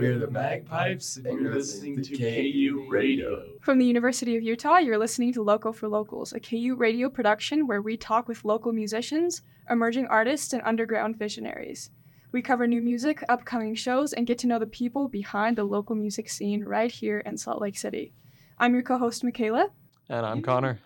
We're 0.00 0.18
the 0.18 0.28
Magpipes, 0.28 1.22
and 1.26 1.42
you're 1.42 1.54
listening 1.54 2.02
to 2.02 2.16
KU 2.16 2.86
Radio. 2.88 3.44
From 3.60 3.76
the 3.76 3.84
University 3.84 4.34
of 4.34 4.42
Utah, 4.42 4.78
you're 4.78 4.96
listening 4.96 5.30
to 5.34 5.42
Local 5.42 5.74
for 5.74 5.88
Locals, 5.88 6.32
a 6.32 6.40
KU 6.40 6.74
radio 6.74 7.10
production 7.10 7.66
where 7.66 7.82
we 7.82 7.98
talk 7.98 8.26
with 8.26 8.42
local 8.42 8.72
musicians, 8.72 9.42
emerging 9.68 10.06
artists, 10.06 10.54
and 10.54 10.62
underground 10.64 11.18
visionaries. 11.18 11.90
We 12.32 12.40
cover 12.40 12.66
new 12.66 12.80
music, 12.80 13.22
upcoming 13.28 13.74
shows, 13.74 14.14
and 14.14 14.26
get 14.26 14.38
to 14.38 14.46
know 14.46 14.58
the 14.58 14.66
people 14.66 15.06
behind 15.06 15.58
the 15.58 15.64
local 15.64 15.94
music 15.94 16.30
scene 16.30 16.64
right 16.64 16.90
here 16.90 17.18
in 17.18 17.36
Salt 17.36 17.60
Lake 17.60 17.76
City. 17.76 18.14
I'm 18.56 18.72
your 18.72 18.82
co 18.82 18.96
host, 18.96 19.22
Michaela, 19.22 19.68
And 20.08 20.24
I'm 20.24 20.40
Connor. 20.40 20.80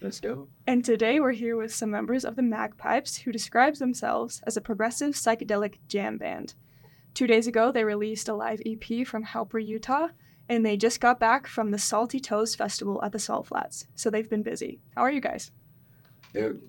Let's 0.00 0.20
go. 0.20 0.46
and 0.68 0.84
today 0.84 1.18
we're 1.18 1.32
here 1.32 1.56
with 1.56 1.74
some 1.74 1.90
members 1.90 2.24
of 2.24 2.36
the 2.36 2.42
Magpipes 2.42 3.22
who 3.22 3.32
describes 3.32 3.80
themselves 3.80 4.40
as 4.46 4.56
a 4.56 4.60
progressive 4.60 5.14
psychedelic 5.14 5.78
jam 5.88 6.18
band. 6.18 6.54
Two 7.14 7.26
days 7.26 7.46
ago, 7.46 7.72
they 7.72 7.84
released 7.84 8.28
a 8.28 8.34
live 8.34 8.60
EP 8.64 9.06
from 9.06 9.24
Helper, 9.24 9.58
Utah, 9.58 10.08
and 10.48 10.64
they 10.64 10.76
just 10.76 11.00
got 11.00 11.20
back 11.20 11.46
from 11.46 11.70
the 11.70 11.78
Salty 11.78 12.20
Toes 12.20 12.54
Festival 12.54 13.00
at 13.02 13.12
the 13.12 13.18
Salt 13.18 13.46
Flats, 13.46 13.86
so 13.94 14.10
they've 14.10 14.28
been 14.28 14.42
busy. 14.42 14.80
How 14.96 15.02
are 15.02 15.10
you 15.10 15.20
guys? 15.20 15.52
Dude, 16.32 16.60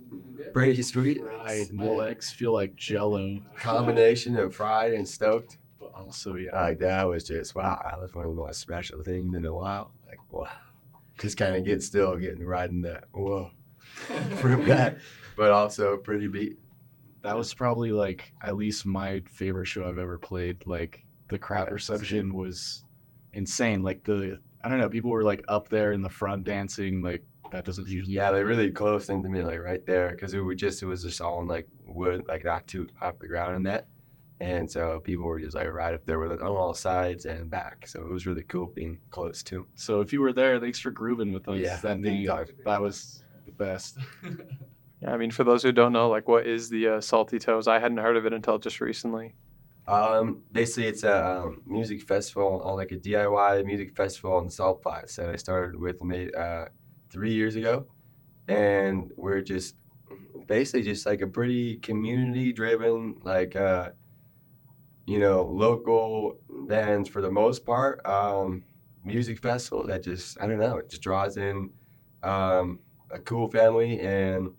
pretty 0.54 0.82
sweet. 0.82 1.22
Right. 1.24 1.72
My 1.72 1.86
legs 1.86 2.32
feel 2.32 2.54
like 2.54 2.76
jello. 2.76 3.40
Combination 3.58 4.36
of 4.38 4.56
fried 4.56 4.94
and 4.94 5.08
stoked. 5.08 5.58
But 5.80 5.94
also, 5.94 6.36
yeah. 6.36 6.60
Like 6.60 6.80
that 6.80 7.08
was 7.08 7.24
just 7.24 7.54
wow. 7.54 7.80
That 7.84 8.02
was 8.02 8.14
one 8.14 8.26
of 8.26 8.36
the 8.36 8.42
most 8.42 8.60
special 8.60 9.04
things 9.04 9.36
in 9.36 9.46
a 9.46 9.54
while. 9.54 9.92
Like 10.08 10.20
wow. 10.32 10.48
Just 11.20 11.38
kind 11.38 11.56
of 11.56 11.64
get 11.64 11.84
still, 11.84 12.18
getting 12.18 12.44
right 12.44 12.70
in 12.70 12.82
that 12.82 13.04
whoa 13.12 13.52
from 14.38 14.66
that, 14.66 14.98
but 15.36 15.52
also 15.52 15.98
pretty 15.98 16.28
beat. 16.28 16.58
That 17.24 17.38
was 17.38 17.54
probably 17.54 17.92
like 17.92 18.34
at 18.42 18.56
least 18.56 18.86
my 18.86 19.22
favorite 19.30 19.68
show 19.68 19.88
I've 19.88 19.98
ever 19.98 20.18
played. 20.18 20.66
Like 20.66 21.06
the 21.30 21.38
crowd 21.38 21.68
Yeah, 21.68 21.74
reception 21.74 22.34
was 22.34 22.84
insane. 23.34 23.84
Like 23.84 24.04
the 24.04 24.40
I 24.64 24.70
don't 24.70 24.80
know, 24.80 24.90
people 24.90 25.12
were 25.12 25.24
like 25.24 25.44
up 25.48 25.70
there 25.70 25.92
in 25.92 26.02
the 26.02 26.10
front 26.10 26.44
dancing. 26.44 27.02
Like 27.02 27.24
that 27.52 27.66
doesn't 27.66 27.88
usually. 27.88 28.14
Yeah, 28.14 28.32
they 28.32 28.44
really 28.44 28.72
close 28.72 29.10
into 29.10 29.30
me, 29.30 29.44
like 29.44 29.60
right 29.60 29.86
there, 29.86 30.12
because 30.12 30.34
it 30.34 30.40
was 30.40 30.58
just 30.58 30.82
it 30.82 30.86
was 30.86 31.04
just 31.04 31.22
all 31.22 31.42
in 31.42 31.48
like 31.48 31.68
wood, 31.86 32.26
like 32.28 32.46
not 32.46 32.68
too 32.68 32.88
off 33.02 33.20
the 33.20 33.28
ground 33.28 33.56
and 33.56 33.66
that, 33.66 33.88
and 34.40 34.70
so 34.70 35.00
people 35.02 35.26
were 35.26 35.40
just 35.40 35.56
like 35.56 35.68
right 35.72 35.94
up 35.94 36.06
there 36.06 36.20
with 36.20 36.32
it 36.32 36.42
on 36.42 36.48
all 36.48 36.74
sides 36.74 37.26
and 37.26 37.50
back. 37.50 37.88
So 37.88 38.02
it 38.02 38.12
was 38.12 38.26
really 38.26 38.44
cool 38.44 38.68
being 38.68 39.00
close 39.10 39.44
too. 39.44 39.68
So 39.76 40.02
if 40.02 40.14
you 40.14 40.22
were 40.22 40.34
there, 40.34 40.60
thanks 40.60 40.80
for 40.80 40.92
grooving 40.92 41.34
with 41.34 41.48
us. 41.48 41.60
Yeah, 41.60 41.78
that 41.78 42.02
big 42.02 42.28
That 42.66 42.82
was 42.82 43.24
the 43.46 43.52
best. 43.52 43.98
Yeah, 45.02 45.14
I 45.14 45.18
mean, 45.18 45.32
for 45.32 45.44
those 45.44 45.64
who 45.64 45.72
don't 45.72 45.94
know, 45.94 46.10
like, 46.10 46.28
what 46.28 46.46
is 46.46 46.70
the 46.70 46.88
uh, 46.88 47.02
Salty 47.02 47.40
Toes? 47.40 47.68
I 47.68 47.80
hadn't 47.80 47.98
heard 47.98 48.18
of 48.18 48.26
it 48.26 48.34
until 48.34 48.60
just 48.60 48.80
recently. 48.80 49.34
Um, 49.88 50.44
basically, 50.52 50.88
it's 50.88 51.04
a 51.04 51.26
um, 51.26 51.64
music 51.66 52.04
festival, 52.04 52.62
uh, 52.64 52.74
like 52.76 52.92
a 52.92 52.98
DIY 52.98 53.66
music 53.66 53.96
festival 53.96 54.40
in 54.40 54.50
Salt 54.50 54.84
Flats 54.84 55.16
that 55.16 55.30
I 55.30 55.36
started 55.38 55.80
with 55.80 56.04
me 56.04 56.30
uh, 56.38 56.66
three 57.10 57.34
years 57.34 57.56
ago, 57.56 57.88
and 58.48 59.12
we're 59.18 59.42
just 59.42 59.76
basically 60.46 60.84
just 60.84 61.06
like 61.08 61.22
a 61.22 61.28
pretty 61.28 61.78
community-driven, 61.78 63.16
like 63.24 63.56
uh, 63.56 63.90
you 65.08 65.18
know, 65.18 65.42
local 65.44 66.38
bands 66.68 67.10
for 67.10 67.22
the 67.22 67.32
most 67.32 67.66
part. 67.66 68.06
Um, 68.06 68.64
music 69.04 69.40
festival 69.40 69.88
that 69.88 70.04
just 70.04 70.40
I 70.40 70.46
don't 70.46 70.60
know, 70.60 70.78
it 70.78 70.90
just 70.90 71.02
draws 71.02 71.38
in 71.38 71.72
um, 72.22 72.80
a 73.10 73.18
cool 73.18 73.50
family 73.50 74.00
and 74.00 74.52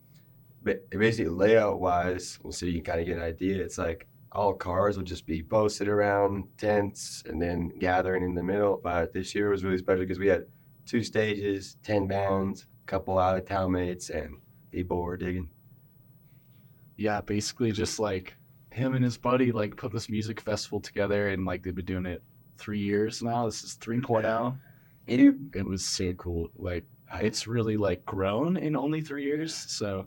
ba- 0.63 0.81
basically 0.91 1.31
layout-wise, 1.31 2.39
so 2.51 2.67
you 2.67 2.83
kind 2.83 3.01
of 3.01 3.07
get 3.07 3.17
an 3.17 3.23
idea. 3.23 3.63
It's 3.63 3.79
like 3.79 4.07
all 4.33 4.55
cars 4.55 4.97
will 4.97 5.05
just 5.05 5.27
be 5.27 5.43
posted 5.43 5.89
around 5.89 6.45
tents 6.57 7.23
and 7.27 7.41
then 7.41 7.71
gathering 7.79 8.25
in 8.25 8.35
the 8.35 8.43
middle. 8.43 8.81
But 8.83 9.13
this 9.13 9.35
year 9.35 9.51
was 9.51 9.65
really 9.65 9.79
special 9.79 10.01
because 10.01 10.19
we 10.19 10.29
had 10.29 10.47
two 10.87 11.03
stages, 11.03 11.77
10 11.83 12.07
bands, 12.09 12.67
a 12.85 12.87
couple 12.87 13.19
out 13.19 13.37
of 13.37 13.45
town 13.47 13.73
mates, 13.73 14.11
and 14.11 14.39
people 14.71 15.03
were 15.03 15.17
digging. 15.17 15.49
yeah, 16.97 17.21
basically 17.21 17.73
just 17.73 17.99
like 17.99 18.35
him 18.71 18.95
and 18.95 19.05
his 19.05 19.19
buddy 19.19 19.53
like 19.53 19.77
put 19.77 19.93
this 19.93 20.09
music 20.09 20.41
festival 20.41 20.81
together 20.81 21.29
and 21.29 21.45
like 21.45 21.63
they've 21.63 21.75
been 21.75 21.85
doing 21.85 22.07
it 22.07 22.23
three 22.59 22.79
years 22.79 23.23
now. 23.23 23.47
This 23.47 23.63
is 23.65 23.75
three 23.75 24.01
point 24.01 24.25
out. 24.27 24.55
It 25.07 25.67
was 25.67 25.85
so 25.85 26.13
cool. 26.15 26.49
Like 26.57 26.85
it's 27.15 27.47
really 27.47 27.77
like 27.77 28.05
grown 28.07 28.57
in 28.57 28.77
only 28.77 29.01
three 29.03 29.25
years. 29.25 29.55
So 29.55 30.07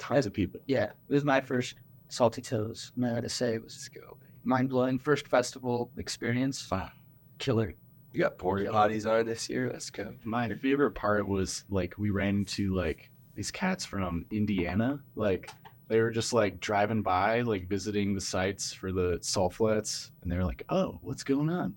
tons 0.00 0.26
of 0.26 0.32
people. 0.32 0.60
Yeah, 0.66 0.84
it 1.08 1.12
was 1.12 1.24
my 1.24 1.40
first 1.40 1.76
Salty 2.08 2.42
Toes. 2.42 2.92
And 2.96 3.06
I 3.06 3.14
gotta 3.14 3.28
say, 3.28 3.54
it 3.54 3.62
was 3.62 3.88
cool. 3.94 4.18
mind 4.42 4.70
blowing. 4.70 4.98
First 4.98 5.28
festival 5.28 5.90
experience. 5.96 6.68
Wow. 6.70 6.90
Killer. 7.38 7.74
You 8.12 8.20
got 8.20 8.38
porta 8.38 8.64
potties 8.64 9.08
on 9.08 9.24
this 9.24 9.48
year. 9.48 9.70
Let's 9.72 9.90
go. 9.90 10.12
My 10.24 10.52
favorite 10.54 10.92
part 10.92 11.28
was 11.28 11.64
like 11.70 11.94
we 11.96 12.10
ran 12.10 12.38
into 12.38 12.74
like 12.74 13.10
these 13.36 13.52
cats 13.52 13.84
from 13.84 14.26
Indiana. 14.32 15.00
Like 15.14 15.50
they 15.86 16.00
were 16.00 16.10
just 16.10 16.32
like 16.32 16.58
driving 16.60 17.02
by, 17.02 17.42
like 17.42 17.68
visiting 17.68 18.14
the 18.14 18.20
sites 18.20 18.72
for 18.72 18.90
the 18.90 19.18
salt 19.22 19.54
flats, 19.54 20.10
and 20.22 20.30
they 20.30 20.36
were 20.36 20.44
like, 20.44 20.64
"Oh, 20.68 20.98
what's 21.02 21.22
going 21.22 21.50
on?" 21.50 21.76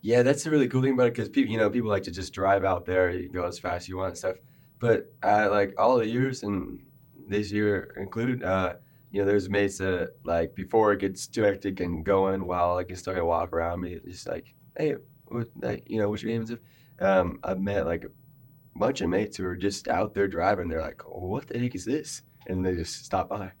Yeah, 0.00 0.22
that's 0.22 0.44
the 0.44 0.50
really 0.50 0.68
cool 0.68 0.82
thing 0.82 0.92
about 0.94 1.08
it 1.08 1.14
because 1.14 1.28
people, 1.28 1.52
you 1.52 1.58
know, 1.58 1.68
people 1.68 1.90
like 1.90 2.04
to 2.04 2.10
just 2.10 2.32
drive 2.32 2.64
out 2.64 2.86
there, 2.86 3.10
you 3.10 3.28
go 3.28 3.44
as 3.44 3.58
fast 3.58 3.84
as 3.84 3.88
you 3.88 3.96
want 3.98 4.10
and 4.10 4.18
stuff. 4.18 4.36
But 4.78 5.12
uh, 5.22 5.48
like 5.50 5.74
all 5.78 5.98
the 5.98 6.06
years 6.06 6.42
and 6.42 6.80
this 7.28 7.50
year 7.52 7.94
included, 7.96 8.42
uh, 8.42 8.74
you 9.10 9.20
know, 9.20 9.26
there's 9.26 9.48
mates 9.48 9.78
that 9.78 10.12
like 10.24 10.54
before 10.54 10.92
it 10.92 11.00
gets 11.00 11.26
too 11.26 11.42
hectic 11.42 11.80
and 11.80 12.04
going 12.04 12.46
while 12.46 12.76
I 12.76 12.84
can 12.84 12.96
start 12.96 13.16
to 13.16 13.24
walk 13.24 13.52
around 13.52 13.80
me, 13.80 13.98
just 14.04 14.28
like, 14.28 14.54
hey, 14.76 14.96
what, 15.26 15.48
like, 15.60 15.84
you 15.88 15.98
know, 15.98 16.08
what's 16.08 16.22
your 16.22 16.32
name? 16.32 16.58
Um, 17.00 17.38
I've 17.42 17.60
met 17.60 17.86
like 17.86 18.04
a 18.04 18.78
bunch 18.78 19.00
of 19.00 19.08
mates 19.08 19.36
who 19.36 19.46
are 19.46 19.56
just 19.56 19.88
out 19.88 20.14
there 20.14 20.28
driving. 20.28 20.68
They're 20.68 20.82
like, 20.82 21.02
oh, 21.06 21.26
what 21.26 21.48
the 21.48 21.58
heck 21.58 21.74
is 21.74 21.84
this? 21.84 22.22
And 22.46 22.64
they 22.64 22.74
just 22.74 23.04
stop 23.04 23.28
by. 23.28 23.52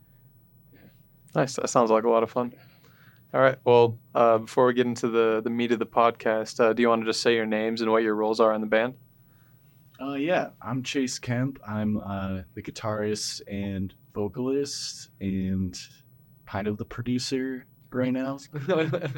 Nice. 1.34 1.56
That 1.56 1.68
sounds 1.68 1.90
like 1.90 2.04
a 2.04 2.10
lot 2.10 2.22
of 2.22 2.30
fun. 2.30 2.54
All 3.34 3.40
right. 3.40 3.58
Well, 3.64 3.98
uh, 4.14 4.38
before 4.38 4.66
we 4.66 4.74
get 4.74 4.86
into 4.86 5.08
the, 5.08 5.42
the 5.42 5.50
meat 5.50 5.72
of 5.72 5.78
the 5.78 5.86
podcast, 5.86 6.60
uh, 6.60 6.72
do 6.72 6.80
you 6.82 6.88
want 6.88 7.02
to 7.02 7.06
just 7.06 7.20
say 7.20 7.34
your 7.34 7.44
names 7.44 7.82
and 7.82 7.90
what 7.90 8.02
your 8.02 8.14
roles 8.14 8.40
are 8.40 8.54
in 8.54 8.60
the 8.60 8.66
band? 8.66 8.94
Uh, 10.00 10.14
yeah, 10.14 10.50
I'm 10.60 10.82
Chase 10.82 11.18
Kemp. 11.18 11.58
I'm 11.66 11.98
uh, 11.98 12.42
the 12.54 12.62
guitarist 12.62 13.40
and 13.48 13.94
vocalist, 14.14 15.10
and 15.20 15.76
kind 16.46 16.66
of 16.68 16.76
the 16.76 16.84
producer 16.84 17.66
right 17.90 18.12
now. 18.12 18.38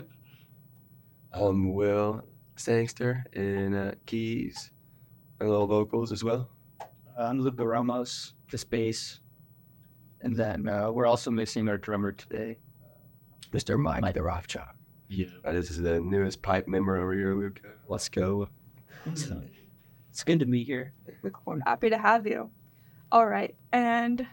Um, 1.31 1.75
Will 1.75 2.23
Sangster 2.57 3.23
and 3.35 3.75
uh, 3.77 3.93
keys 4.07 4.71
and 5.39 5.51
little 5.51 5.67
vocals 5.67 6.11
as 6.11 6.25
well. 6.25 6.49
Uh, 6.81 6.87
I'm 7.25 7.39
Luca 7.41 7.67
Ramos, 7.67 8.33
the 8.51 8.65
bass. 8.71 9.21
And 10.23 10.35
then 10.35 10.67
uh, 10.67 10.91
we're 10.91 11.05
also 11.07 11.31
missing 11.31 11.69
our 11.69 11.77
drummer 11.77 12.13
today. 12.13 12.57
Mr. 13.53 13.79
Mike, 13.79 14.15
the 14.15 14.23
Rothschild. 14.23 14.69
yeah, 15.09 15.27
Uh, 15.45 15.53
this 15.53 15.71
is 15.71 15.83
the 15.83 16.01
newest 16.01 16.41
pipe 16.41 16.67
member 16.67 16.97
over 16.97 17.13
here, 17.13 17.35
Luke. 17.35 17.61
Let's 17.87 18.09
go. 18.09 18.49
So, 20.11 20.13
it's 20.13 20.25
good 20.25 20.41
to 20.41 20.47
be 20.47 20.65
here. 20.65 20.93
We're 21.45 21.61
happy 21.67 21.91
to 21.91 21.99
have 21.99 22.27
you. 22.27 22.51
All 23.13 23.27
right. 23.27 23.55
And 23.73 24.27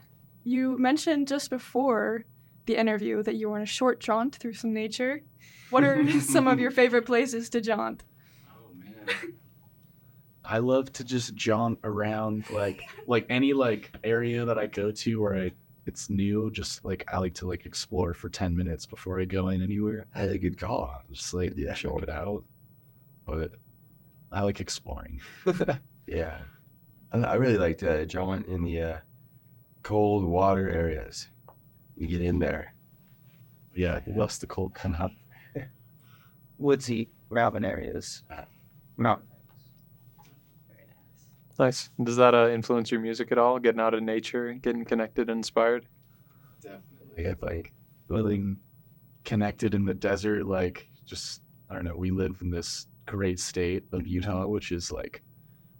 you 0.43 0.77
mentioned 0.77 1.27
just 1.27 1.49
before 1.49 2.25
the 2.65 2.75
interview 2.75 3.21
that 3.23 3.35
you 3.35 3.49
were 3.49 3.57
on 3.57 3.61
a 3.61 3.65
short 3.67 3.99
jaunt 3.99 4.35
through 4.35 4.53
some 4.53 4.73
nature. 4.73 5.21
What 5.69 5.83
are 5.83 6.19
some 6.19 6.47
of 6.47 6.59
your 6.59 6.71
favorite 6.71 7.05
places 7.05 7.49
to 7.51 7.61
jaunt? 7.61 8.03
Oh 8.49 8.71
man. 8.75 9.33
I 10.43 10.59
love 10.59 10.91
to 10.93 11.03
just 11.03 11.35
jaunt 11.35 11.79
around 11.83 12.49
like 12.51 12.83
like 13.07 13.25
any 13.29 13.53
like 13.53 13.91
area 14.03 14.45
that 14.45 14.57
I 14.57 14.67
go 14.67 14.91
to 14.91 15.21
where 15.21 15.35
I 15.35 15.51
it's 15.87 16.09
new, 16.09 16.49
just 16.51 16.83
like 16.83 17.03
I 17.11 17.17
like 17.19 17.35
to 17.35 17.47
like 17.47 17.65
explore 17.65 18.13
for 18.15 18.29
ten 18.29 18.55
minutes 18.55 18.85
before 18.87 19.19
I 19.21 19.25
go 19.25 19.49
in 19.49 19.61
anywhere. 19.61 20.07
That's 20.15 20.33
a 20.33 20.37
good 20.37 20.57
call. 20.57 21.03
Just 21.11 21.33
like 21.33 21.53
Yeah. 21.55 21.73
show 21.75 21.97
it 21.99 22.09
out. 22.09 22.43
But 23.25 23.51
I 24.35 24.41
like 24.41 24.59
exploring. 24.59 25.21
Yeah. 26.07 26.37
I, 27.11 27.17
I 27.17 27.33
really 27.33 27.57
like 27.57 27.79
to 27.79 28.05
jaunt 28.05 28.45
in 28.45 28.63
the 28.63 28.79
uh, 28.79 28.97
cold 29.81 30.23
water 30.23 30.69
areas. 30.69 31.29
You 31.97 32.05
get 32.05 32.21
in 32.21 32.37
there. 32.37 32.75
Yeah, 33.73 33.95
it 34.05 34.15
loves 34.15 34.37
the 34.37 34.45
cold 34.45 34.75
kind 34.75 34.95
of 34.97 35.09
Woodsy, 36.59 37.09
mountain 37.31 37.65
areas. 37.65 38.21
Mountain. 38.97 39.27
Nice. 41.57 41.89
Does 42.03 42.17
that 42.17 42.35
uh, 42.35 42.49
influence 42.49 42.91
your 42.91 42.99
music 42.99 43.31
at 43.31 43.39
all? 43.39 43.57
Getting 43.57 43.81
out 43.81 43.95
of 43.95 44.03
nature, 44.03 44.53
getting 44.53 44.85
connected 44.85 45.29
and 45.29 45.39
inspired? 45.39 45.87
Definitely. 46.61 47.27
I 47.27 47.35
like 47.43 47.73
feeling 48.07 48.57
connected 49.23 49.73
in 49.73 49.85
the 49.85 49.95
desert, 49.95 50.45
like 50.45 50.87
just 51.05 51.41
I 51.67 51.73
don't 51.73 51.85
know, 51.85 51.95
we 51.95 52.11
live 52.11 52.37
in 52.41 52.51
this 52.51 52.85
great 53.05 53.39
state 53.39 53.83
of 53.91 53.99
mm-hmm. 53.99 54.07
Utah, 54.09 54.47
which 54.47 54.71
is 54.71 54.91
like 54.91 55.21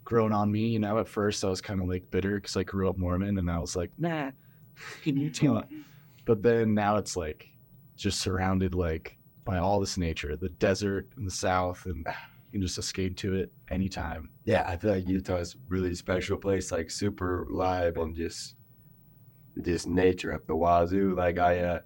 grown 0.04 0.32
on 0.32 0.52
me. 0.52 0.68
You 0.68 0.80
know, 0.80 1.00
at 1.00 1.08
first 1.08 1.44
I 1.44 1.50
was 1.50 1.62
kind 1.62 1.82
of 1.82 1.88
like 1.88 2.10
bitter 2.12 2.36
because 2.36 2.56
I 2.56 2.64
grew 2.64 2.90
up 2.90 2.98
Mormon, 2.98 3.38
and 3.38 3.50
I 3.50 3.60
was 3.60 3.76
like, 3.76 3.92
nah, 3.98 4.32
in 5.06 5.18
Utah. 5.18 5.62
Mm-hmm. 5.62 5.82
But 6.26 6.42
then 6.42 6.74
now 6.74 6.98
it's 6.98 7.16
like 7.16 7.48
just 7.96 8.20
surrounded 8.20 8.74
like 8.74 9.18
by 9.46 9.60
all 9.60 9.80
this 9.80 9.98
nature, 9.98 10.36
the 10.36 10.50
desert 10.50 11.10
in 11.18 11.26
the 11.26 11.32
south, 11.32 11.86
and 11.86 12.06
ah. 12.10 12.18
you 12.48 12.60
can 12.60 12.62
just 12.62 12.78
escape 12.78 13.16
to 13.18 13.36
it 13.36 13.52
anytime. 13.70 14.30
Yeah, 14.46 14.66
I 14.68 14.76
feel 14.78 14.92
like 14.92 15.08
Utah 15.08 15.38
is 15.38 15.56
a 15.56 15.58
really 15.68 15.94
special 15.94 16.38
place, 16.38 16.72
like 16.72 16.90
super 16.90 17.48
live 17.50 17.98
and 17.98 18.16
just 18.16 18.56
just 19.62 19.88
nature 19.88 20.34
up 20.34 20.46
the 20.48 20.56
wazoo. 20.56 21.16
Like 21.16 21.38
I, 21.38 21.60
uh, 21.60 21.80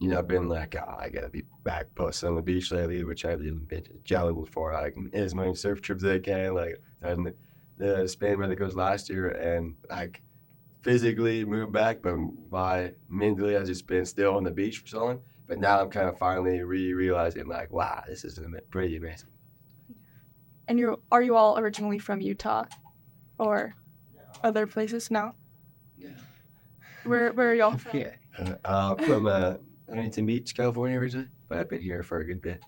you 0.00 0.08
know, 0.08 0.18
I've 0.18 0.28
been 0.28 0.48
like, 0.48 0.74
oh, 0.76 0.96
I 0.98 1.10
gotta 1.10 1.28
be 1.28 1.44
back 1.62 1.86
posting 1.94 2.30
on 2.30 2.36
the 2.36 2.42
beach 2.42 2.70
lately, 2.72 3.04
which 3.04 3.24
I've 3.24 3.42
even 3.42 3.64
been 3.64 3.82
to 3.84 3.92
Jolly 4.04 4.32
before. 4.32 4.72
Like 4.72 4.96
as 5.12 5.34
many 5.34 5.54
surf 5.54 5.80
trips 5.80 6.04
as 6.04 6.10
I 6.12 6.18
can. 6.18 6.54
Like 6.54 6.80
and 7.02 7.26
the, 7.26 7.34
the 7.78 8.08
Spain 8.08 8.38
weather 8.38 8.54
goes 8.54 8.74
last 8.74 9.08
year, 9.08 9.28
and 9.28 9.74
like 9.88 10.22
physically 10.82 11.44
moved 11.44 11.72
back, 11.72 12.02
but 12.02 12.16
my 12.50 12.92
mentally 13.08 13.56
I've 13.56 13.66
just 13.66 13.86
been 13.86 14.06
still 14.06 14.36
on 14.36 14.44
the 14.44 14.50
beach 14.50 14.78
for 14.78 14.86
so 14.86 15.04
long. 15.04 15.20
But 15.46 15.58
now 15.58 15.80
I'm 15.80 15.90
kind 15.90 16.08
of 16.08 16.16
finally 16.16 16.62
re 16.62 16.92
realizing 16.92 17.48
like, 17.48 17.72
wow, 17.72 18.04
this 18.06 18.24
is 18.24 18.38
ama- 18.38 18.60
pretty 18.70 18.96
amazing. 18.96 19.30
And 20.68 20.78
you 20.78 21.02
are 21.10 21.22
you 21.22 21.34
all 21.34 21.58
originally 21.58 21.98
from 21.98 22.20
Utah, 22.20 22.64
or 23.38 23.74
other 24.44 24.66
places? 24.66 25.10
No. 25.10 25.32
Where 27.04 27.32
where 27.32 27.50
are 27.50 27.54
y'all 27.54 27.76
from? 27.76 27.98
Yeah. 28.00 28.14
Uh, 28.38 28.54
uh, 28.64 28.94
from 28.94 29.26
uh, 29.26 29.54
Huntington 29.88 30.24
Beach, 30.26 30.54
California 30.54 30.98
originally, 30.98 31.28
but 31.50 31.58
I've 31.58 31.68
been 31.68 31.82
here 31.82 32.02
for 32.02 32.20
a 32.20 32.24
good 32.24 32.40
bit. 32.40 32.62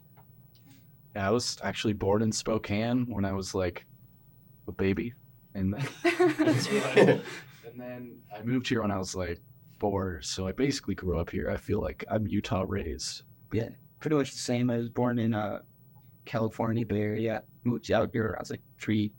Yeah, 1.14 1.28
I 1.28 1.30
was 1.30 1.56
actually 1.62 1.94
born 1.94 2.20
in 2.20 2.32
Spokane 2.32 3.06
when 3.08 3.24
I 3.24 3.32
was 3.32 3.54
like 3.54 3.86
a 4.68 4.72
baby, 4.72 5.14
and 5.54 5.74
and 6.04 7.22
then 7.76 8.18
I 8.36 8.42
moved 8.42 8.68
here 8.68 8.82
when 8.82 8.90
I 8.90 8.98
was 8.98 9.14
like 9.14 9.40
four. 9.78 10.20
So 10.22 10.46
I 10.46 10.52
basically 10.52 10.94
grew 10.94 11.18
up 11.18 11.30
here. 11.30 11.48
I 11.48 11.56
feel 11.56 11.80
like 11.80 12.04
I'm 12.10 12.26
Utah 12.26 12.64
raised. 12.66 13.22
Yeah. 13.52 13.68
Pretty 14.00 14.16
much 14.16 14.32
the 14.32 14.38
same. 14.38 14.68
I 14.68 14.78
was 14.78 14.88
born 14.88 15.20
in 15.20 15.32
uh, 15.32 15.60
California 16.24 16.84
Bay 16.84 17.02
Area. 17.02 17.44
Moved 17.62 17.90
out 17.92 18.10
here. 18.12 18.34
I 18.36 18.40
was 18.42 18.50
like 18.50 18.62
three. 18.78 19.12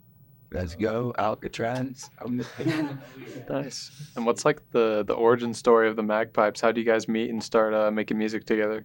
Let's 0.52 0.76
go, 0.76 1.12
Alcatraz. 1.18 2.10
Nice. 3.48 4.10
And 4.14 4.26
what's 4.26 4.44
like 4.44 4.60
the 4.72 5.04
the 5.04 5.14
origin 5.14 5.54
story 5.54 5.88
of 5.88 5.96
the 5.96 6.02
Magpipes? 6.02 6.60
How 6.60 6.70
do 6.70 6.80
you 6.80 6.86
guys 6.86 7.08
meet 7.08 7.30
and 7.30 7.42
start 7.42 7.72
uh, 7.72 7.90
making 7.90 8.18
music 8.18 8.44
together? 8.44 8.84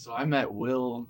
So 0.00 0.14
I 0.14 0.24
met 0.24 0.50
Will 0.50 1.06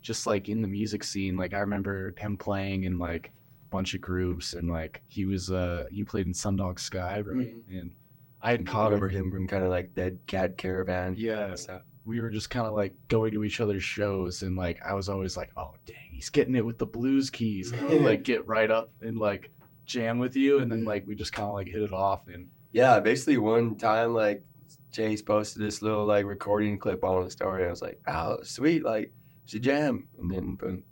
just 0.00 0.26
like 0.26 0.48
in 0.48 0.62
the 0.62 0.66
music 0.66 1.04
scene. 1.04 1.36
Like 1.36 1.54
I 1.54 1.58
remember 1.58 2.12
him 2.18 2.36
playing 2.36 2.82
in 2.82 2.98
like 2.98 3.28
a 3.28 3.70
bunch 3.70 3.94
of 3.94 4.00
groups 4.00 4.54
and 4.54 4.68
like 4.68 5.00
he 5.06 5.26
was 5.26 5.52
uh 5.52 5.84
he 5.92 6.02
played 6.02 6.26
in 6.26 6.32
Sundog 6.32 6.80
Sky, 6.80 7.20
right? 7.20 7.54
And 7.70 7.92
I 8.40 8.50
had 8.50 8.66
caught 8.66 8.86
remember 8.86 9.08
him. 9.08 9.30
from 9.30 9.46
kind 9.46 9.62
of 9.62 9.70
like 9.70 9.94
Dead 9.94 10.18
Cat 10.26 10.58
Caravan. 10.58 11.14
Yeah. 11.16 11.54
So, 11.54 11.82
We 12.04 12.20
were 12.20 12.30
just 12.30 12.50
kind 12.50 12.66
of 12.66 12.74
like 12.74 12.94
going 13.06 13.30
to 13.34 13.44
each 13.44 13.60
other's 13.60 13.84
shows 13.84 14.42
and 14.42 14.56
like 14.56 14.80
I 14.84 14.94
was 14.94 15.08
always 15.08 15.36
like, 15.36 15.52
oh 15.56 15.76
dang, 15.86 16.10
he's 16.10 16.28
getting 16.28 16.56
it 16.56 16.66
with 16.66 16.78
the 16.78 16.86
blues 16.86 17.30
keys. 17.30 17.72
Like 17.72 18.24
get 18.24 18.44
right 18.48 18.72
up 18.72 18.90
and 19.02 19.18
like 19.18 19.52
jam 19.84 20.18
with 20.18 20.34
you 20.34 20.58
and 20.58 20.72
then 20.72 20.84
like 20.84 21.06
we 21.06 21.14
just 21.14 21.32
kind 21.32 21.46
of 21.46 21.54
like 21.54 21.68
hit 21.68 21.82
it 21.82 21.92
off 21.92 22.26
and 22.26 22.48
yeah, 22.72 22.98
basically 22.98 23.36
one 23.36 23.76
time 23.76 24.14
like 24.14 24.42
Chase 24.92 25.22
posted 25.22 25.62
this 25.62 25.82
little 25.82 26.04
like 26.04 26.24
recording 26.26 26.78
clip 26.78 27.02
on 27.02 27.24
the 27.24 27.30
story. 27.30 27.66
I 27.66 27.70
was 27.70 27.82
like, 27.82 28.00
oh, 28.06 28.38
sweet, 28.42 28.84
like 28.84 29.12
it's 29.44 29.54
a 29.54 29.58
jam. 29.58 30.08
And 30.18 30.30
then 30.30 30.54
boom, 30.54 30.82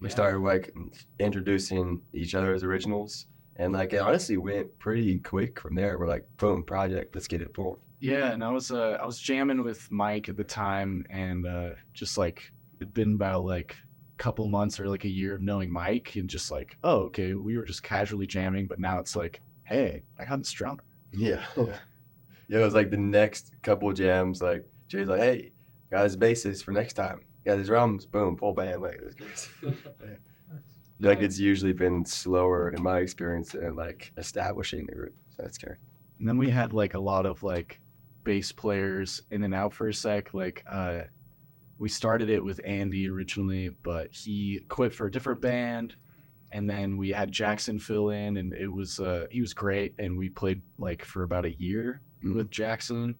we 0.00 0.08
Yeah. 0.08 0.12
started 0.14 0.38
like 0.40 0.74
introducing 1.18 2.00
each 2.12 2.34
other 2.34 2.52
as 2.54 2.64
originals. 2.64 3.26
And 3.56 3.72
like 3.74 3.92
it 3.92 3.98
honestly 3.98 4.38
went 4.38 4.76
pretty 4.78 5.18
quick 5.18 5.60
from 5.60 5.74
there. 5.74 5.98
We're 5.98 6.08
like, 6.08 6.26
boom, 6.38 6.62
project, 6.64 7.14
let's 7.14 7.28
get 7.28 7.42
it 7.42 7.54
forward. 7.54 7.80
Yeah, 8.00 8.32
and 8.32 8.42
I 8.42 8.50
was 8.50 8.70
uh 8.70 8.96
I 9.00 9.04
was 9.06 9.18
jamming 9.18 9.62
with 9.62 9.90
Mike 9.90 10.28
at 10.30 10.36
the 10.36 10.44
time 10.44 11.04
and 11.10 11.46
uh 11.46 11.70
just 11.92 12.16
like 12.16 12.50
it'd 12.80 12.94
been 12.94 13.14
about 13.14 13.44
like 13.44 13.76
a 14.18 14.22
couple 14.22 14.48
months 14.48 14.80
or 14.80 14.88
like 14.88 15.04
a 15.04 15.08
year 15.10 15.34
of 15.34 15.42
knowing 15.42 15.70
Mike 15.70 16.16
and 16.16 16.30
just 16.30 16.50
like, 16.50 16.78
oh 16.82 17.00
okay, 17.08 17.34
we 17.34 17.58
were 17.58 17.64
just 17.66 17.82
casually 17.82 18.26
jamming, 18.26 18.66
but 18.66 18.78
now 18.80 18.98
it's 18.98 19.14
like, 19.14 19.42
hey, 19.64 20.02
I 20.18 20.24
got 20.24 20.38
this 20.38 20.50
drummer. 20.50 20.82
Yeah. 21.12 21.44
yeah, 21.58 21.76
it 22.50 22.58
was 22.58 22.74
like 22.74 22.90
the 22.90 22.96
next 22.96 23.52
couple 23.62 23.92
jams, 23.92 24.42
like 24.42 24.66
Jay's 24.88 25.08
like, 25.08 25.20
hey, 25.20 25.52
got 25.90 26.04
his 26.04 26.16
bassist 26.16 26.64
for 26.64 26.72
next 26.72 26.94
time. 26.94 27.20
Got 27.44 27.58
his 27.58 27.68
drums, 27.68 28.06
boom, 28.06 28.36
full 28.36 28.52
band. 28.52 28.82
Like, 28.82 28.96
it 28.96 29.14
was 29.22 29.48
like 31.00 31.20
it's 31.20 31.38
usually 31.38 31.72
been 31.72 32.04
slower 32.04 32.70
in 32.70 32.82
my 32.82 32.98
experience 32.98 33.54
in 33.54 33.76
like 33.76 34.12
establishing 34.16 34.84
the 34.86 34.94
group. 34.94 35.14
So 35.30 35.44
that's 35.44 35.54
scary. 35.54 35.76
And 36.18 36.28
then 36.28 36.36
we 36.36 36.50
had 36.50 36.72
like 36.72 36.94
a 36.94 37.00
lot 37.00 37.24
of 37.24 37.42
like 37.42 37.80
bass 38.24 38.52
players 38.52 39.22
in 39.30 39.44
and 39.44 39.54
out 39.54 39.72
for 39.72 39.88
a 39.88 39.94
sec. 39.94 40.34
Like 40.34 40.64
uh 40.70 41.02
we 41.78 41.88
started 41.88 42.28
it 42.28 42.44
with 42.44 42.60
Andy 42.66 43.08
originally, 43.08 43.70
but 43.82 44.12
he 44.12 44.60
quit 44.68 44.92
for 44.92 45.06
a 45.06 45.10
different 45.10 45.40
band. 45.40 45.94
And 46.52 46.68
then 46.68 46.98
we 46.98 47.08
had 47.10 47.32
Jackson 47.32 47.78
fill 47.78 48.10
in 48.10 48.36
and 48.36 48.52
it 48.52 48.68
was 48.70 49.00
uh 49.00 49.26
he 49.30 49.40
was 49.40 49.54
great 49.54 49.94
and 49.98 50.18
we 50.18 50.28
played 50.28 50.60
like 50.78 51.04
for 51.04 51.22
about 51.22 51.46
a 51.46 51.58
year 51.58 52.02
Mhm. 52.22 52.34
with 52.34 52.50
Jackson. 52.50 53.14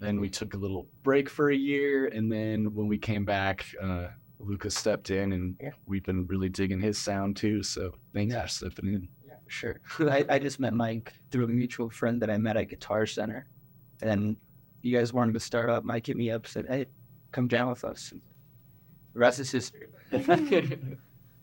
Then 0.00 0.20
we 0.20 0.28
took 0.28 0.54
a 0.54 0.56
little 0.56 0.88
break 1.02 1.28
for 1.30 1.50
a 1.50 1.56
year 1.56 2.06
and 2.08 2.30
then 2.30 2.74
when 2.74 2.88
we 2.88 2.98
came 2.98 3.24
back, 3.24 3.64
uh 3.80 4.08
Lucas 4.40 4.74
stepped 4.74 5.10
in 5.10 5.32
and 5.32 5.56
Yeah. 5.60 5.70
we've 5.86 6.02
been 6.04 6.26
really 6.26 6.48
digging 6.50 6.80
his 6.80 6.98
sound 6.98 7.36
too. 7.36 7.62
So 7.62 7.94
thanks 8.12 8.34
Yeah. 8.34 8.42
for 8.42 8.48
stepping 8.48 8.92
in. 8.92 9.08
Yeah, 9.26 9.36
for 9.44 9.50
sure. 9.50 9.80
I, 10.10 10.24
I 10.28 10.38
just 10.38 10.60
met 10.60 10.74
Mike 10.74 11.12
through 11.30 11.44
a 11.44 11.48
mutual 11.48 11.88
friend 11.88 12.20
that 12.20 12.28
I 12.30 12.36
met 12.36 12.56
at 12.56 12.68
Guitar 12.68 13.06
Center. 13.06 13.46
And 14.02 14.36
you 14.82 14.94
guys 14.94 15.12
wanted 15.14 15.32
to 15.34 15.40
start 15.40 15.70
up. 15.70 15.84
Mike 15.84 16.06
hit 16.08 16.16
me 16.16 16.30
up, 16.30 16.46
said, 16.46 16.66
hey, 16.68 16.86
come 17.32 17.48
down 17.48 17.70
with 17.70 17.84
us. 17.84 18.12
And 18.12 18.20
the 19.14 19.20
rest 19.20 19.38
is 19.40 19.50
history. 19.50 19.86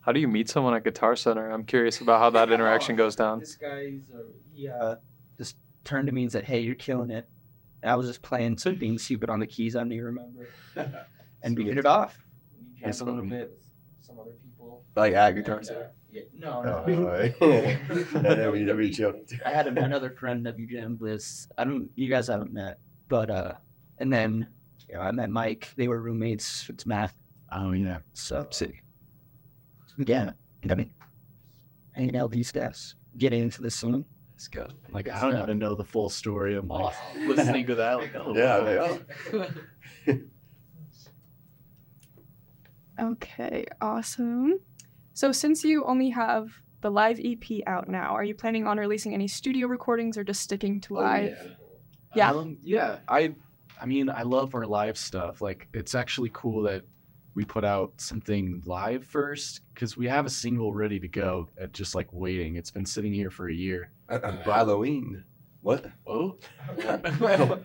How 0.00 0.12
do 0.12 0.20
you 0.20 0.28
meet 0.28 0.48
someone 0.48 0.74
at 0.74 0.84
Guitar 0.84 1.16
Center? 1.16 1.50
I'm 1.50 1.64
curious 1.64 2.00
about 2.00 2.20
how 2.20 2.30
that 2.30 2.52
interaction 2.56 2.94
goes 2.94 3.16
down. 3.16 3.38
This 3.40 3.56
guy's, 3.56 4.02
uh, 4.14 4.22
he 4.52 4.68
uh, 4.68 4.96
just 5.38 5.56
turned 5.84 6.06
to 6.06 6.12
me 6.12 6.22
and 6.22 6.32
said, 6.32 6.44
hey, 6.44 6.60
you're 6.60 6.74
killing 6.74 7.10
it. 7.10 7.28
And 7.82 7.90
I 7.90 7.96
was 7.96 8.06
just 8.06 8.22
playing, 8.22 8.58
so 8.58 8.72
being 8.74 8.98
stupid 8.98 9.28
on 9.30 9.40
the 9.40 9.46
keys, 9.46 9.74
I 9.76 9.80
don't 9.80 9.92
even 9.92 10.04
remember. 10.06 10.48
And 11.44 11.58
we 11.58 11.64
hit 11.64 11.76
it 11.78 11.86
off. 11.86 12.16
We 12.56 12.80
jammed 12.80 13.00
a 13.00 13.04
little 13.04 13.24
bit 13.24 13.58
some 14.00 14.20
other 14.20 14.30
people. 14.44 14.84
Like 14.94 15.12
at 15.14 15.32
Guitar 15.32 15.56
And, 15.56 15.66
Center. 15.66 15.80
uh, 15.80 15.88
yeah, 16.12 16.22
no, 16.38 16.62
Oh, 16.64 16.84
no. 16.86 16.98
alright. 17.08 17.40
That'd 17.40 18.52
be- 18.52 18.64
that'd 18.64 19.28
be. 19.28 19.40
I 19.44 19.50
had 19.50 19.66
another 19.66 20.10
friend 20.10 20.46
that 20.46 20.56
we 20.56 20.66
jammed 20.66 21.00
with. 21.00 21.48
I 21.58 21.64
don't. 21.64 21.90
You 21.96 22.08
guys 22.08 22.28
haven't 22.28 22.52
met, 22.52 22.78
but 23.08 23.28
uh, 23.28 23.54
and 23.98 24.12
then 24.12 24.46
you 24.88 24.94
know, 24.94 25.00
I 25.00 25.10
met 25.10 25.30
Mike. 25.30 25.70
They 25.76 25.88
were 25.88 26.00
roommates. 26.00 26.68
It's 26.68 26.86
math. 26.86 27.14
Oh 27.50 27.72
yeah. 27.72 27.98
So 28.12 28.46
sick. 28.50 28.84
Yeah, 29.98 30.30
I 30.70 30.74
mean, 30.76 30.92
hanging 31.92 32.16
out 32.16 32.30
with 32.30 32.36
these 32.36 32.52
guys, 32.52 32.94
getting 33.18 33.42
into 33.42 33.62
this 33.62 33.74
song. 33.74 34.04
Let's 34.42 34.48
go. 34.48 34.66
Like 34.90 35.08
I 35.08 35.20
don't 35.20 35.40
even 35.40 35.58
know 35.60 35.76
the 35.76 35.84
full 35.84 36.08
story. 36.08 36.56
I'm 36.56 36.66
like 36.66 36.96
listening 37.16 37.64
to 37.68 37.76
that. 37.76 37.98
Like, 37.98 38.12
oh, 38.16 38.34
Yeah, 38.34 38.58
wow. 38.58 38.98
like, 39.32 39.50
oh. 42.98 43.12
Okay, 43.12 43.66
awesome. 43.80 44.58
So 45.12 45.30
since 45.30 45.62
you 45.62 45.84
only 45.84 46.10
have 46.10 46.50
the 46.80 46.90
live 46.90 47.20
EP 47.24 47.60
out 47.68 47.88
now, 47.88 48.16
are 48.16 48.24
you 48.24 48.34
planning 48.34 48.66
on 48.66 48.78
releasing 48.78 49.14
any 49.14 49.28
studio 49.28 49.68
recordings 49.68 50.18
or 50.18 50.24
just 50.24 50.40
sticking 50.40 50.80
to 50.82 50.94
live? 50.94 51.56
Yeah. 52.16 52.32
Um, 52.32 52.58
yeah. 52.62 52.98
I 53.06 53.36
I 53.80 53.86
mean, 53.86 54.10
I 54.10 54.22
love 54.22 54.56
our 54.56 54.66
live 54.66 54.98
stuff. 54.98 55.40
Like 55.40 55.68
it's 55.72 55.94
actually 55.94 56.30
cool 56.32 56.62
that 56.62 56.82
we 57.34 57.44
put 57.44 57.64
out 57.64 57.92
something 57.96 58.62
live 58.66 59.04
first 59.04 59.60
because 59.72 59.96
we 59.96 60.08
have 60.08 60.26
a 60.26 60.30
single 60.30 60.72
ready 60.72 60.98
to 60.98 61.08
go 61.08 61.48
at 61.60 61.72
just 61.72 61.94
like 61.94 62.12
waiting. 62.12 62.56
It's 62.56 62.70
been 62.70 62.86
sitting 62.86 63.12
here 63.12 63.30
for 63.30 63.48
a 63.48 63.54
year. 63.54 63.90
Uh-uh. 64.12 64.42
Halloween. 64.42 65.24
What? 65.62 65.86
Oh. 66.06 66.36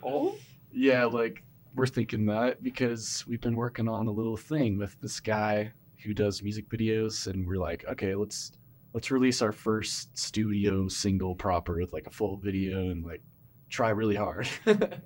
oh. 0.04 0.36
Yeah, 0.72 1.04
like 1.06 1.44
we're 1.75 1.88
thinking 1.88 2.25
that 2.27 2.63
because 2.63 3.25
we've 3.27 3.42
been 3.42 3.56
working 3.56 3.89
on 3.89 4.08
a 4.08 4.12
little 4.12 4.38
thing 4.38 4.77
with 4.77 5.00
this 5.01 5.20
guy 5.20 5.74
who 6.04 6.13
does 6.13 6.42
music 6.42 6.70
videos 6.70 7.27
and 7.27 7.46
we're 7.46 7.58
like, 7.58 7.84
okay, 7.89 8.16
let's 8.16 8.54
let's 8.94 9.12
release 9.12 9.42
our 9.42 9.51
first 9.51 10.18
studio 10.18 10.88
single 10.88 11.36
proper 11.36 11.77
with 11.82 11.92
like 11.92 12.08
a 12.08 12.12
full 12.12 12.38
video 12.38 12.92
and 12.92 13.06
like 13.06 13.22
try 13.70 13.89
really 13.89 14.16
hard. 14.16 14.48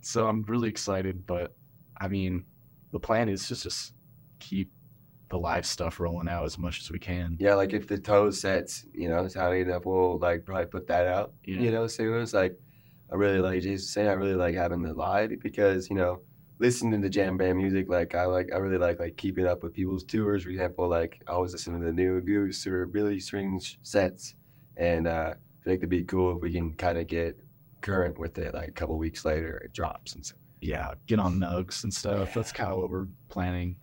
so 0.00 0.26
I'm 0.26 0.44
really 0.44 0.70
excited, 0.70 1.26
but 1.26 1.54
I 2.00 2.08
mean, 2.08 2.46
the 2.92 3.00
plan 3.00 3.28
is 3.28 3.46
just 3.48 3.64
just 3.64 3.92
keep 4.38 4.72
the 5.28 5.38
live 5.38 5.66
stuff 5.66 5.98
rolling 5.98 6.28
out 6.28 6.44
as 6.44 6.56
much 6.58 6.80
as 6.80 6.90
we 6.90 6.98
can. 6.98 7.36
Yeah, 7.40 7.54
like 7.54 7.72
if 7.72 7.86
the 7.88 7.98
toe 7.98 8.30
sets, 8.30 8.86
you 8.94 9.08
know, 9.08 9.26
sounding 9.28 9.62
enough, 9.62 9.84
we'll 9.84 10.18
like 10.18 10.44
probably 10.44 10.66
put 10.66 10.86
that 10.86 11.06
out. 11.06 11.32
Yeah. 11.44 11.60
You 11.60 11.70
know, 11.72 11.86
soon 11.86 12.20
as 12.20 12.32
like 12.34 12.58
I 13.12 13.16
really 13.16 13.40
like 13.40 13.62
Jason 13.62 13.86
saying 13.86 14.08
I 14.08 14.12
really 14.12 14.34
like 14.34 14.54
having 14.54 14.82
the 14.82 14.94
live 14.94 15.30
because, 15.42 15.88
you 15.90 15.96
know, 15.96 16.20
listening 16.58 17.02
to 17.02 17.08
jam 17.08 17.36
band 17.36 17.58
music, 17.58 17.88
like 17.88 18.14
I 18.14 18.24
like 18.26 18.50
I 18.52 18.58
really 18.58 18.78
like 18.78 19.00
like 19.00 19.16
keeping 19.16 19.46
up 19.46 19.62
with 19.62 19.74
people's 19.74 20.04
tours. 20.04 20.44
For 20.44 20.50
example, 20.50 20.88
like 20.88 21.20
I 21.26 21.32
always 21.32 21.52
listen 21.52 21.78
to 21.78 21.84
the 21.84 21.92
new 21.92 22.20
Goose 22.20 22.66
or 22.66 22.86
Billy 22.86 23.18
Strings 23.20 23.78
sets 23.82 24.34
and 24.76 25.06
uh 25.08 25.34
I 25.34 25.64
think 25.64 25.78
it'd 25.78 25.90
be 25.90 26.04
cool 26.04 26.36
if 26.36 26.42
we 26.42 26.52
can 26.52 26.72
kinda 26.74 27.02
get 27.04 27.36
current 27.80 28.18
with 28.18 28.38
it 28.38 28.54
like 28.54 28.68
a 28.68 28.72
couple 28.72 28.96
weeks 28.98 29.24
later 29.24 29.58
it 29.58 29.72
drops 29.72 30.14
and 30.14 30.24
stuff. 30.24 30.38
yeah, 30.60 30.94
get 31.06 31.18
on 31.18 31.38
nugs 31.38 31.82
and 31.84 31.92
stuff. 31.92 32.34
That's 32.34 32.52
kind 32.52 32.72
of 32.72 32.78
what 32.78 32.90
we're 32.90 33.06
planning. 33.28 33.76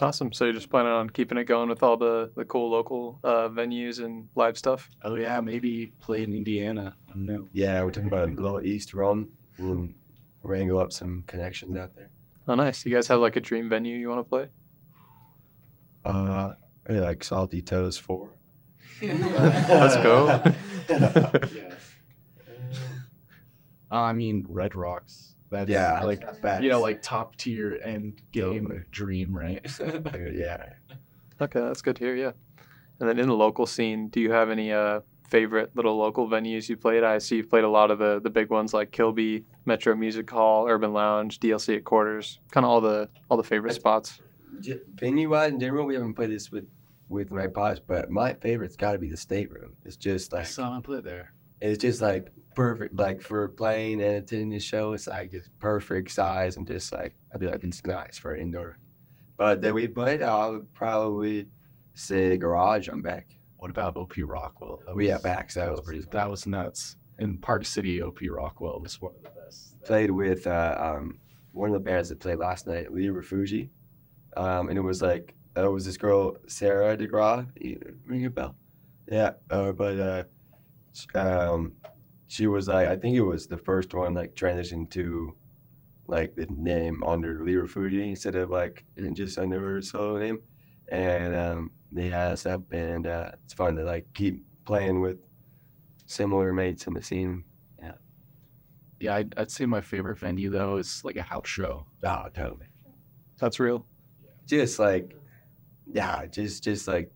Awesome. 0.00 0.32
So 0.32 0.44
you're 0.44 0.54
just 0.54 0.70
planning 0.70 0.92
on 0.92 1.08
keeping 1.10 1.38
it 1.38 1.44
going 1.44 1.68
with 1.68 1.82
all 1.82 1.96
the 1.96 2.30
the 2.34 2.44
cool 2.44 2.70
local 2.70 3.20
uh, 3.22 3.48
venues 3.48 4.04
and 4.04 4.28
live 4.34 4.58
stuff. 4.58 4.90
Oh 5.02 5.14
yeah, 5.14 5.40
maybe 5.40 5.92
play 6.00 6.22
in 6.22 6.34
Indiana. 6.34 6.96
I 7.08 7.12
don't 7.12 7.26
know. 7.26 7.48
Yeah, 7.52 7.82
we're 7.84 7.90
talking 7.90 8.08
about 8.08 8.28
a 8.28 8.32
little 8.32 8.60
East 8.60 8.92
run 8.92 9.28
We'll 9.58 9.88
wrangle 10.42 10.78
up 10.78 10.92
some 10.92 11.24
connections 11.26 11.76
out 11.76 11.94
there. 11.94 12.10
Oh, 12.48 12.54
nice. 12.54 12.84
You 12.84 12.94
guys 12.94 13.06
have 13.08 13.20
like 13.20 13.36
a 13.36 13.40
dream 13.40 13.68
venue 13.68 13.96
you 13.96 14.08
want 14.08 14.20
to 14.20 14.28
play? 14.28 14.48
Uh, 16.04 16.52
I 16.88 16.92
really 16.92 17.00
like 17.00 17.24
Salty 17.24 17.62
Toes 17.62 17.96
4. 17.96 18.28
Let's 19.02 19.96
go. 19.96 20.42
Uh, 23.92 23.98
I 23.98 24.12
mean, 24.12 24.44
Red 24.48 24.74
Rocks. 24.74 25.33
That's 25.54 25.70
Yeah, 25.70 26.02
like 26.04 26.40
facts. 26.42 26.62
you 26.62 26.68
know, 26.70 26.80
like 26.80 27.00
top 27.02 27.36
tier 27.36 27.80
end 27.82 28.20
game 28.32 28.64
Totally. 28.64 28.80
dream, 28.90 29.36
right? 29.36 29.60
yeah. 30.34 30.70
Okay, 31.40 31.60
that's 31.60 31.82
good 31.82 31.96
to 31.96 32.04
hear. 32.04 32.14
Yeah. 32.14 32.32
And 33.00 33.08
then 33.08 33.18
in 33.18 33.26
the 33.28 33.34
local 33.34 33.66
scene, 33.66 34.08
do 34.08 34.20
you 34.20 34.30
have 34.30 34.50
any 34.50 34.72
uh, 34.72 35.00
favorite 35.28 35.74
little 35.74 35.96
local 35.96 36.28
venues 36.28 36.68
you 36.68 36.76
played? 36.76 37.02
I 37.02 37.18
see 37.18 37.36
you've 37.36 37.50
played 37.50 37.64
a 37.64 37.68
lot 37.68 37.90
of 37.90 37.98
the 37.98 38.20
the 38.20 38.30
big 38.30 38.50
ones 38.50 38.72
like 38.72 38.92
Kilby, 38.92 39.44
Metro 39.64 39.94
Music 39.96 40.30
Hall, 40.30 40.68
Urban 40.68 40.92
Lounge, 40.92 41.40
DLC 41.40 41.76
at 41.76 41.84
Quarters, 41.84 42.38
kind 42.52 42.64
of 42.64 42.70
all 42.70 42.80
the 42.80 43.08
all 43.28 43.36
the 43.36 43.42
favorite 43.44 43.74
spots. 43.74 44.20
Venue 44.94 45.28
wise 45.30 45.50
in 45.52 45.58
general, 45.60 45.84
we 45.86 45.94
haven't 45.94 46.14
played 46.14 46.30
this 46.30 46.50
with 46.52 46.66
with 47.08 47.30
my 47.32 47.46
pops, 47.48 47.80
but 47.80 48.10
my 48.10 48.32
favorite's 48.34 48.76
got 48.76 48.92
to 48.92 48.98
be 48.98 49.10
the 49.10 49.16
state 49.16 49.50
room. 49.50 49.74
It's 49.84 49.96
just 49.96 50.32
like 50.32 50.42
I 50.42 50.44
saw 50.44 50.74
him 50.74 50.82
play 50.82 51.00
there. 51.00 51.32
it's 51.60 51.80
just 51.82 52.00
like 52.00 52.28
perfect, 52.54 52.94
like 52.96 53.20
for 53.20 53.48
playing 53.48 54.00
and 54.02 54.16
attending 54.16 54.50
the 54.50 54.58
show. 54.58 54.92
It's 54.92 55.06
like 55.06 55.30
just 55.32 55.50
perfect 55.58 56.10
size 56.10 56.56
and 56.56 56.66
just 56.66 56.92
like 56.92 57.14
I 57.34 57.38
feel 57.38 57.50
like 57.50 57.64
it's 57.64 57.84
nice 57.84 58.18
for 58.18 58.34
indoor. 58.36 58.78
But 59.36 59.60
then 59.62 59.74
we 59.74 59.88
played, 59.88 60.22
I 60.22 60.48
would 60.48 60.72
probably 60.74 61.48
say 61.94 62.36
garage. 62.36 62.88
I'm 62.88 63.02
back. 63.02 63.34
What 63.56 63.70
about 63.70 63.96
OP 63.96 64.14
Rockwell? 64.18 64.82
That 64.86 64.94
We 64.94 65.04
was- 65.04 65.12
have 65.14 65.22
backs. 65.22 65.54
That 65.54 65.70
was 65.70 65.80
pretty. 65.80 66.04
That 66.12 66.30
was 66.30 66.46
nuts. 66.46 66.96
In 67.18 67.38
Park 67.38 67.64
City, 67.64 68.02
OP 68.02 68.18
Rockwell 68.28 68.80
was 68.80 69.00
one 69.00 69.12
of 69.16 69.22
the 69.22 69.30
best. 69.40 69.80
played 69.84 70.10
with 70.10 70.46
uh, 70.46 70.76
um, 70.96 71.18
one 71.52 71.68
of 71.68 71.74
the 71.74 71.78
bands 71.80 72.08
that 72.08 72.18
played 72.18 72.38
last 72.38 72.66
night, 72.66 72.92
Lee 72.92 73.06
Refugi. 73.06 73.68
Um, 74.36 74.68
and 74.68 74.76
it 74.76 74.80
was 74.82 75.00
like, 75.00 75.34
uh, 75.56 75.64
it 75.64 75.72
was 75.72 75.84
this 75.86 75.96
girl, 75.96 76.36
Sarah 76.48 76.96
DeGraw. 76.96 77.46
Ring 78.06 78.26
a 78.26 78.30
bell? 78.30 78.56
Yeah. 79.08 79.34
Uh, 79.48 79.70
but 79.70 80.00
uh, 80.00 80.24
um, 81.16 81.72
she 82.34 82.48
was 82.48 82.66
like, 82.66 82.88
I 82.88 82.96
think 82.96 83.14
it 83.14 83.22
was 83.22 83.46
the 83.46 83.56
first 83.56 83.94
one, 83.94 84.14
like, 84.14 84.34
transitioned 84.34 84.90
to 84.90 85.36
like 86.08 86.34
the 86.34 86.46
name 86.50 87.00
under 87.04 87.44
Lee 87.44 87.54
Refugi 87.54 88.08
instead 88.08 88.34
of 88.34 88.50
like 88.50 88.84
just 89.12 89.38
under 89.38 89.60
her 89.60 89.80
solo 89.80 90.18
name. 90.18 90.40
And 90.88 91.34
um, 91.34 91.70
they 91.92 92.08
had 92.08 92.32
us 92.32 92.44
up, 92.44 92.72
and 92.72 93.06
uh, 93.06 93.30
it's 93.44 93.54
fun 93.54 93.76
to 93.76 93.84
like 93.84 94.06
keep 94.14 94.44
playing 94.64 95.00
with 95.00 95.18
similar 96.06 96.52
mates 96.52 96.88
in 96.88 96.94
the 96.94 97.02
scene. 97.02 97.44
Yeah, 99.00 99.14
I'd, 99.16 99.34
I'd 99.36 99.50
say 99.50 99.66
my 99.66 99.80
favorite 99.80 100.18
venue 100.18 100.50
though 100.50 100.78
is 100.78 101.04
like 101.04 101.16
a 101.16 101.22
house 101.22 101.48
show. 101.48 101.86
Oh, 102.02 102.26
totally. 102.34 102.66
That's 103.38 103.60
real. 103.60 103.86
just 104.46 104.78
like 104.78 105.14
yeah 105.92 106.26
just 106.26 106.64
just 106.64 106.88
like 106.88 107.12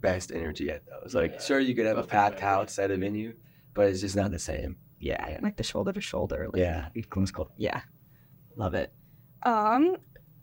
best 0.00 0.30
energy 0.32 0.70
at 0.70 0.82
those 0.86 1.14
like 1.14 1.40
sure 1.40 1.58
you 1.58 1.74
could 1.74 1.86
have 1.86 1.98
a 1.98 2.04
packed 2.04 2.38
house 2.38 2.78
at 2.78 2.90
a 2.90 2.96
venue 2.96 3.34
but 3.78 3.86
it's 3.86 4.00
just 4.00 4.16
not 4.16 4.32
the 4.32 4.40
same 4.40 4.76
Yeah, 4.98 5.38
like 5.40 5.56
the 5.56 5.62
shoulder 5.62 5.92
to 5.92 6.00
shoulder. 6.00 6.48
Like, 6.52 6.60
yeah 6.60 6.88
Close 7.10 7.30
call. 7.30 7.52
Yeah, 7.56 7.82
love 8.56 8.74
it. 8.74 8.92
Um, 9.44 9.98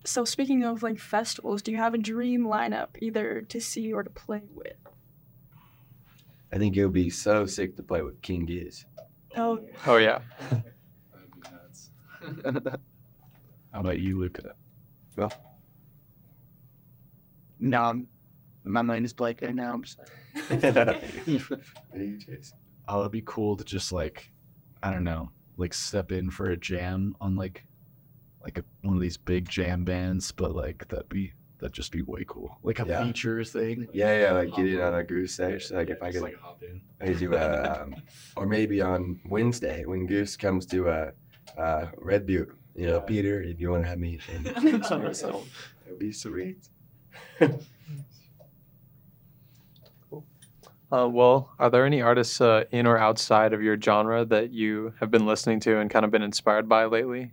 so 0.06 0.24
speaking 0.24 0.64
of 0.64 0.82
like 0.82 0.98
festivals, 0.98 1.62
do 1.62 1.72
you 1.72 1.78
have 1.78 1.94
a 1.94 1.98
dream 1.98 2.46
lineup 2.46 2.92
either 3.00 3.42
to 3.42 3.60
see 3.60 3.92
or 3.92 4.04
to 4.04 4.10
play 4.10 4.44
with? 4.50 4.78
i 6.54 6.58
think 6.58 6.78
it 6.78 6.86
would 6.86 6.94
be 6.94 7.10
so 7.10 7.46
sick 7.46 7.76
to 7.76 7.84
play 7.84 8.02
with 8.02 8.22
king 8.22 8.46
giz 8.46 8.86
Oh, 9.36 9.60
Oh 9.86 9.98
yeah. 9.98 10.20
How 13.74 13.82
about 13.82 14.00
you, 14.00 14.18
Luca? 14.18 14.56
Well, 15.18 15.34
no, 17.60 17.82
I'm, 17.82 18.08
my 18.64 18.82
mind 18.82 19.04
is 19.04 19.12
blank 19.12 19.42
right 19.42 19.54
now. 19.54 19.74
I'm 19.74 19.84
just, 19.84 20.00
Oh, 22.88 23.02
it'd 23.02 23.12
be 23.12 23.24
cool 23.26 23.56
to 23.58 23.64
just 23.64 23.92
like, 23.92 24.32
I 24.84 24.92
don't 24.92 25.04
know, 25.04 25.32
like 25.58 25.74
step 25.74 26.12
in 26.12 26.30
for 26.32 26.50
a 26.50 26.58
jam 26.58 27.16
on 27.22 27.36
like, 27.36 27.66
like 28.44 28.58
a, 28.60 28.64
one 28.82 28.96
of 28.96 29.02
these 29.02 29.18
big 29.18 29.50
jam 29.50 29.84
bands, 29.84 30.32
but 30.32 30.54
like 30.56 30.88
that'd 30.90 31.10
be 31.10 31.34
that'd 31.60 31.74
just 31.74 31.92
be 31.92 32.02
way 32.02 32.26
cool, 32.28 32.58
like 32.64 32.80
a 32.80 32.86
Yeah. 32.86 33.04
features 33.06 33.52
thing. 33.52 33.88
yeah 33.94 34.20
yeah 34.20 34.32
like 34.34 34.54
get 34.54 34.66
it 34.68 34.82
on 34.82 34.94
a 34.94 35.04
goose 35.04 35.34
stage 35.36 35.72
like 35.72 35.90
if 35.90 36.04
i 36.04 36.12
could 36.12 36.22
like 36.22 36.36
hop 36.40 36.62
in. 36.62 36.82
I 37.02 37.14
do 37.14 37.34
a, 37.34 37.82
um, 37.82 37.96
or 38.36 38.46
maybe 38.46 38.82
on 38.82 39.20
wednesday 39.26 39.86
when 39.86 40.06
goose 40.06 40.36
comes 40.36 40.66
to 40.68 40.90
uh, 40.90 41.12
uh 41.58 41.88
red 41.98 42.26
butte 42.26 42.50
you 42.76 42.88
know 42.88 42.96
Yeah. 42.98 43.06
peter 43.08 43.42
if 43.42 43.60
you 43.62 43.72
want 43.72 43.84
to 43.84 43.90
have 43.90 44.00
me 44.00 44.20
then 44.28 44.46
it'd 45.88 46.00
be 46.00 46.12
sweet 46.12 46.68
Uh, 50.92 51.08
well, 51.10 51.52
are 51.60 51.70
there 51.70 51.86
any 51.86 52.02
artists 52.02 52.40
uh, 52.40 52.64
in 52.72 52.86
or 52.86 52.98
outside 52.98 53.54
of 53.54 53.62
your 53.62 53.80
genre 53.80 54.24
that 54.26 54.52
you 54.52 54.94
have 55.00 55.10
been 55.12 55.26
listening 55.26 55.60
to 55.62 55.80
and 55.80 55.90
kind 55.90 56.06
of 56.06 56.12
been 56.12 56.22
inspired 56.22 56.70
by 56.70 56.86
lately? 56.86 57.32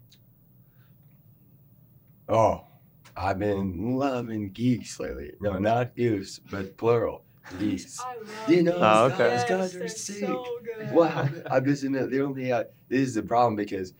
Oh, 2.28 2.64
I've 3.16 3.38
been 3.38 3.96
loving 3.96 4.50
geese 4.52 4.98
lately. 4.98 5.32
No, 5.40 5.58
not 5.58 5.94
goose, 5.94 6.40
but 6.50 6.76
plural. 6.78 7.24
Geese. 7.58 8.00
You 8.48 8.62
know, 8.62 8.78
Oh, 8.80 9.08
these 9.08 9.20
okay. 9.20 9.28
guys, 9.30 9.44
guys 9.44 9.74
are 9.74 9.88
sick. 9.88 10.38
Wow. 10.92 11.28
I'm 11.50 11.64
just 11.64 11.84
in 11.84 11.92
the, 11.92 12.06
they 12.06 12.20
only 12.20 12.46
have, 12.48 12.68
this 12.88 13.08
is 13.08 13.14
the 13.14 13.22
problem 13.22 13.56
because 13.56 13.92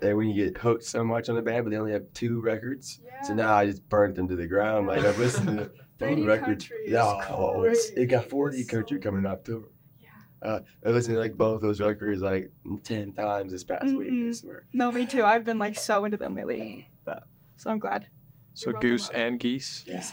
they, 0.00 0.14
when 0.14 0.28
you 0.28 0.44
get 0.44 0.56
hooked 0.58 0.84
so 0.84 1.02
much 1.02 1.28
on 1.28 1.34
the 1.34 1.42
band, 1.42 1.64
but 1.64 1.70
they 1.70 1.78
only 1.78 1.92
have 1.92 2.04
two 2.14 2.40
records. 2.40 3.00
So 3.26 3.34
now 3.34 3.54
I 3.54 3.66
just 3.66 3.86
burnt 3.88 4.14
them 4.14 4.28
to 4.28 4.36
the 4.36 4.46
ground. 4.46 4.86
Like 4.86 5.04
I've 5.04 5.18
listened 5.18 5.58
to 5.58 5.70
both 6.00 6.08
30 6.10 6.22
records. 6.24 6.68
country 6.68 6.76
Yeah, 6.92 7.26
oh, 7.30 7.62
it's, 7.62 7.90
it 7.90 8.06
got 8.06 8.24
40 8.28 8.58
It's 8.58 8.70
country 8.70 8.98
so 8.98 9.02
coming 9.02 9.20
in 9.20 9.26
October. 9.26 9.68
Yeah. 10.02 10.08
Uh, 10.42 10.60
I 10.84 10.88
listened 10.90 11.14
to 11.16 11.20
like 11.20 11.36
both 11.36 11.60
those 11.62 11.80
records 11.80 12.22
like 12.22 12.50
10 12.84 13.12
times 13.12 13.52
this 13.52 13.62
past 13.64 13.84
week. 13.86 14.08
I 14.08 14.12
Mhm. 14.12 14.34
swear. 14.34 14.64
No, 14.72 14.90
me 14.90 15.06
too. 15.06 15.24
I've 15.24 15.44
been 15.44 15.58
like 15.58 15.76
so 15.78 16.04
into 16.04 16.16
them 16.16 16.34
lately. 16.34 16.88
But, 17.04 17.24
so 17.56 17.70
I'm 17.70 17.78
glad. 17.78 18.06
So 18.54 18.66
You're 18.70 18.74
welcome. 18.74 18.90
goose 18.90 19.08
and 19.10 19.38
geese. 19.38 19.84
Yeah. 19.86 20.04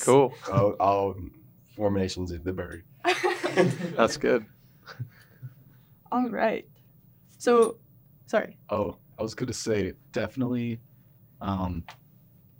Cool. 0.00 0.34
All, 0.50 0.72
all 0.80 1.14
formations 1.76 2.32
of 2.32 2.42
the 2.44 2.52
bird. 2.52 2.84
That's 3.96 4.16
good. 4.16 4.44
All 6.10 6.28
right. 6.28 6.66
So, 7.38 7.78
sorry. 8.26 8.56
Oh, 8.70 8.96
I 9.18 9.22
was 9.22 9.34
gonna 9.34 9.52
say 9.52 9.92
definitely, 10.12 10.80
um, 11.40 11.84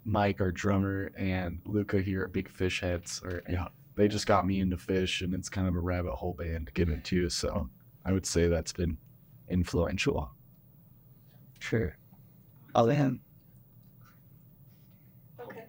Mike, 0.04 0.40
our 0.40 0.52
drummer, 0.52 1.10
and 1.16 1.60
Luca 1.64 2.00
here 2.00 2.24
at 2.24 2.32
big 2.32 2.50
Phish 2.52 2.80
heads. 2.80 3.22
Or 3.24 3.42
yeah, 3.48 3.68
they 3.96 4.08
just 4.08 4.26
got 4.26 4.46
me 4.46 4.60
into 4.60 4.76
Phish, 4.76 5.22
and 5.22 5.34
it's 5.34 5.48
kind 5.48 5.66
of 5.66 5.74
a 5.74 5.80
rabbit 5.80 6.12
hole 6.12 6.34
band 6.34 6.66
to 6.66 6.72
get 6.72 6.88
into. 6.88 7.28
So 7.30 7.68
I 8.04 8.12
would 8.12 8.26
say 8.26 8.48
that's 8.48 8.72
been 8.72 8.98
influential. 9.48 10.30
sure. 11.58 11.96
All 12.74 12.86
of. 12.86 13.20
Okay. 15.40 15.64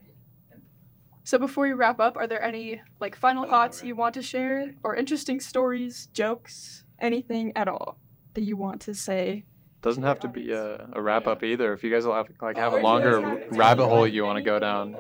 So 1.23 1.37
before 1.37 1.65
we 1.65 1.73
wrap 1.73 1.99
up, 1.99 2.17
are 2.17 2.27
there 2.27 2.41
any 2.41 2.81
like 2.99 3.15
final 3.15 3.45
oh, 3.45 3.49
thoughts 3.49 3.83
you 3.83 3.95
want 3.95 4.15
to 4.15 4.21
share 4.21 4.73
or 4.83 4.95
interesting 4.95 5.39
stories, 5.39 6.07
jokes, 6.13 6.83
anything 6.99 7.53
at 7.55 7.67
all 7.67 7.99
that 8.33 8.43
you 8.43 8.57
want 8.57 8.81
to 8.81 8.93
say? 8.93 9.45
Doesn't 9.85 10.03
have 10.03 10.19
to 10.21 10.27
be 10.27 10.51
a, 10.51 10.89
a 10.93 11.01
wrap 11.01 11.27
up 11.27 11.43
either. 11.43 11.71
If 11.71 11.83
you 11.83 11.91
guys 11.91 12.05
will 12.05 12.15
have 12.15 12.27
like 12.41 12.57
have 12.57 12.73
Or 12.73 12.79
a 12.79 12.83
longer 12.83 13.21
guys 13.21 13.43
have- 13.43 13.57
rabbit 13.57 13.85
hole 13.87 14.07
you 14.07 14.23
want 14.29 14.37
to 14.37 14.41
go 14.43 14.57
down, 14.59 14.95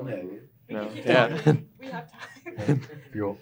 you 0.69 0.75
know, 0.75 0.89
yeah. 0.95 1.27
We 1.79 1.87
have 1.87 2.11
time. 2.67 2.81
Fuel. 3.11 3.37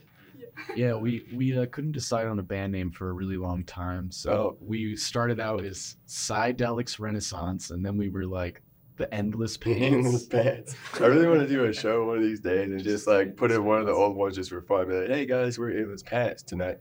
Yeah, 0.76 0.96
we 0.96 1.26
we 1.34 1.58
uh, 1.58 1.66
couldn't 1.66 1.92
decide 1.92 2.28
on 2.28 2.40
a 2.40 2.44
band 2.44 2.72
name 2.72 2.92
for 2.92 3.10
a 3.10 3.14
really 3.14 3.36
long 3.38 3.64
time, 3.66 4.10
so 4.12 4.32
Oh. 4.32 4.58
we 4.62 4.96
started 4.96 5.40
out 5.42 5.66
as 5.66 5.98
Psydelics 6.08 7.00
Renaissance, 7.00 7.72
and 7.72 7.86
then 7.86 7.98
we 7.98 8.08
were 8.10 8.26
like 8.26 8.62
the 8.96 9.14
Endless 9.14 9.58
Endless 9.66 10.26
Pants. 10.28 10.74
pants. 10.74 11.02
I 11.02 11.08
really 11.08 11.28
want 11.28 11.42
to 11.42 11.48
do 11.48 11.66
a 11.66 11.74
show 11.74 12.06
one 12.06 12.18
of 12.18 12.24
these 12.24 12.40
days 12.40 12.70
and 12.72 12.82
just 12.84 13.06
like 13.08 13.36
put 13.36 13.52
in 13.52 13.66
one 13.66 13.80
of 13.82 13.86
the 13.88 13.92
old 13.92 14.16
ones 14.16 14.36
just 14.36 14.50
for 14.50 14.62
fun. 14.62 14.88
Be 14.88 14.94
like, 14.94 15.10
hey 15.10 15.26
guys, 15.26 15.60
we're 15.60 15.72
endless 15.72 16.04
pants 16.04 16.42
tonight. 16.44 16.78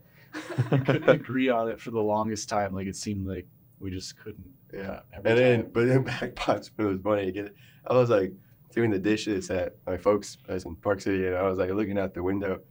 couldn't 0.85 1.09
agree 1.09 1.49
on 1.49 1.67
it 1.67 1.81
for 1.81 1.91
the 1.91 1.99
longest 1.99 2.47
time. 2.47 2.73
Like 2.73 2.87
it 2.87 2.95
seemed 2.95 3.27
like 3.27 3.45
we 3.83 3.91
just 3.91 4.17
couldn't. 4.17 4.47
Yeah. 4.73 5.01
Every 5.13 5.29
And 5.31 5.39
then, 5.39 5.69
but 5.73 5.85
then 5.87 6.03
backpots, 6.13 6.71
but 6.75 6.85
it 6.85 6.87
was 6.87 7.01
funny 7.03 7.27
again. 7.27 7.51
I 7.85 7.93
was 7.93 8.09
like 8.09 8.31
doing 8.73 8.89
the 8.89 8.97
dishes 8.97 9.49
at 9.51 9.75
my 9.85 9.97
folks' 9.97 10.35
place 10.37 10.63
in 10.65 10.75
Park 10.77 11.01
City, 11.01 11.27
and 11.27 11.35
I 11.35 11.43
was 11.43 11.57
like 11.59 11.69
looking 11.71 11.99
out 11.99 12.13
the 12.13 12.23
window, 12.23 12.61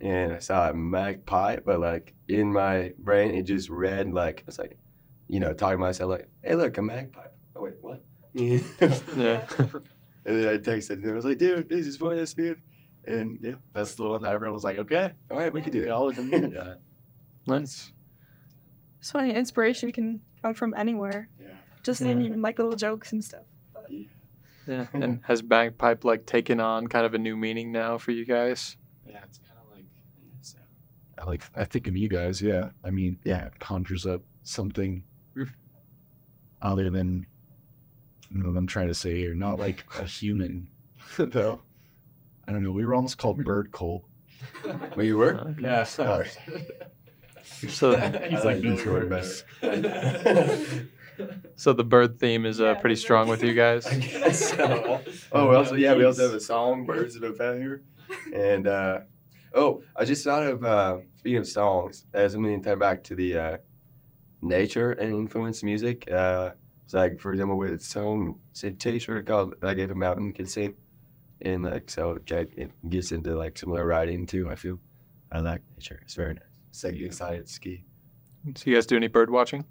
and 0.00 0.32
I 0.32 0.38
saw 0.38 0.70
a 0.70 0.74
magpie, 0.74 1.56
but 1.64 1.80
like 1.80 2.14
in 2.28 2.52
my 2.52 2.92
brain, 2.98 3.34
it 3.34 3.42
just 3.42 3.68
read 3.68 4.12
like 4.12 4.44
it's 4.46 4.58
like, 4.58 4.78
you 5.28 5.40
know, 5.40 5.52
talking 5.52 5.78
to 5.78 5.80
myself 5.80 6.10
like, 6.10 6.28
hey, 6.42 6.54
look, 6.54 6.78
a 6.78 6.82
magpie. 6.82 7.26
Oh 7.56 7.62
wait, 7.62 7.74
what? 7.80 8.02
yeah. 8.32 8.60
Yeah. 9.16 9.44
and 10.24 10.42
then 10.44 10.48
I 10.48 10.58
texted 10.58 11.02
him. 11.02 11.10
I 11.10 11.14
was 11.14 11.24
like, 11.24 11.38
dude, 11.38 11.68
this 11.68 11.86
is 11.86 11.96
for 11.96 12.14
this 12.14 12.32
dude. 12.34 12.60
And 13.04 13.38
yeah, 13.42 13.54
That's 13.74 13.96
the 13.96 14.04
one 14.04 14.22
that 14.22 14.32
everyone 14.32 14.54
was 14.54 14.62
like, 14.62 14.78
okay, 14.78 15.10
all 15.28 15.36
right, 15.38 15.52
we 15.52 15.60
can 15.60 15.72
do 15.72 15.82
it. 15.82 15.88
all 15.90 16.08
of 16.08 16.14
them. 16.14 16.30
Yeah. 16.54 16.74
nice. 17.48 17.92
It's 19.00 19.10
funny, 19.10 19.34
inspiration 19.34 19.90
can 19.90 20.20
come 20.42 20.54
from 20.54 20.74
anywhere. 20.76 21.28
Yeah. 21.40 21.48
Just 21.82 22.00
Yeah. 22.00 22.08
in 22.10 22.42
like 22.42 22.58
little 22.58 22.76
jokes 22.76 23.12
and 23.12 23.24
stuff. 23.24 23.44
Yeah. 24.66 24.86
And 24.92 25.20
has 25.26 25.42
bagpipe 25.42 26.04
like 26.04 26.26
taken 26.26 26.60
on 26.60 26.86
kind 26.88 27.06
of 27.06 27.14
a 27.14 27.18
new 27.18 27.36
meaning 27.36 27.72
now 27.72 27.98
for 27.98 28.10
you 28.12 28.24
guys? 28.24 28.76
Yeah, 29.06 29.20
it's 29.24 29.38
kind 29.38 29.58
of 29.60 29.76
like, 29.76 29.84
I 31.18 31.24
like, 31.24 31.42
I 31.56 31.64
think 31.64 31.88
of 31.88 31.96
you 31.96 32.08
guys. 32.08 32.40
Yeah, 32.42 32.70
I 32.84 32.90
mean, 32.90 33.18
yeah, 33.24 33.46
it 33.46 33.58
conjures 33.58 34.06
up 34.06 34.22
something 34.44 35.02
other 36.62 36.90
than, 36.90 37.26
you 38.30 38.38
know, 38.42 38.48
what 38.50 38.56
I'm 38.56 38.66
trying 38.66 38.88
to 38.88 38.94
say 38.94 39.16
here, 39.16 39.34
not 39.34 39.58
like 39.58 39.84
a 39.98 40.04
human, 40.04 40.68
though. 41.18 41.60
I 42.46 42.52
don't 42.52 42.62
know. 42.64 42.72
We 42.72 42.84
were 42.84 42.94
almost 42.94 43.18
called 43.18 43.44
bird 43.44 43.70
coal. 43.72 44.04
Where 44.94 45.06
you 45.06 45.16
were? 45.16 45.34
Okay. 45.34 45.62
Yeah, 45.62 45.84
sorry. 45.84 46.28
So, 47.42 47.96
he's 48.28 48.44
like 48.44 48.60
Detroit 48.60 49.08
best. 49.08 49.44
so 51.56 51.72
the 51.72 51.84
bird 51.84 52.18
theme 52.18 52.46
is 52.46 52.60
uh, 52.60 52.64
Yeah, 52.64 52.74
pretty 52.74 52.96
strong 52.96 53.28
with 53.28 53.42
you 53.42 53.54
guys. 53.54 53.86
I 53.86 53.96
guess 53.96 54.50
so. 54.50 55.00
Oh, 55.32 55.48
we 55.48 55.56
also 55.56 55.74
yeah, 55.76 55.94
we 55.94 56.04
also 56.04 56.24
have 56.26 56.34
a 56.34 56.40
song, 56.40 56.84
"Birds 56.84 57.16
of 57.16 57.22
a 57.22 57.32
Feather," 57.32 57.82
and 58.34 58.66
uh, 58.66 59.00
oh, 59.54 59.82
I 59.96 60.04
just 60.04 60.24
thought 60.24 60.42
of 60.42 60.62
uh, 60.64 60.98
speaking 61.16 61.38
of 61.38 61.46
songs, 61.48 62.04
as 62.12 62.34
I'm 62.34 62.42
going 62.42 62.62
to 62.62 62.68
tie 62.68 62.74
back 62.74 63.02
to 63.04 63.14
the 63.14 63.38
uh, 63.38 63.56
nature 64.42 64.92
and 64.92 65.14
influence 65.14 65.62
music. 65.62 66.10
Uh, 66.10 66.50
it's 66.84 66.92
like 66.94 67.18
for 67.18 67.32
example, 67.32 67.56
with 67.56 67.72
a 67.72 67.80
song, 67.80 68.38
it's 68.50 68.62
a 68.64 68.72
T-shirt 68.72 69.26
called 69.26 69.54
"I 69.62 69.72
Gave 69.74 69.90
a 69.90 69.94
Mountain 69.94 70.32
Can 70.34 70.46
Sing," 70.46 70.74
and 71.40 71.64
like 71.64 71.88
so 71.88 72.18
it 72.26 72.30
it 72.56 72.90
gets 72.90 73.12
into 73.12 73.34
like 73.34 73.56
similar 73.56 73.86
writing 73.86 74.26
too. 74.26 74.50
I 74.50 74.54
feel 74.56 74.78
I 75.30 75.40
like 75.40 75.62
nature. 75.78 76.00
It's 76.02 76.14
very 76.14 76.34
nice. 76.34 76.51
It's 76.72 76.82
like 76.84 76.96
excited 76.96 77.46
to 77.46 77.52
ski. 77.52 77.84
So 78.56 78.70
you 78.70 78.74
guys 78.74 78.86
do 78.86 78.96
any 78.96 79.08
bird 79.08 79.30
watching? 79.30 79.66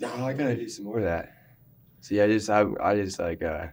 No, 0.00 0.08
I 0.24 0.32
gotta 0.32 0.56
do 0.56 0.68
some 0.68 0.86
more 0.86 0.98
of 0.98 1.04
that. 1.04 1.32
See, 2.00 2.18
I 2.18 2.26
just, 2.28 2.48
I, 2.48 2.64
I 2.82 2.94
just 2.96 3.18
like, 3.18 3.42
uh, 3.42 3.66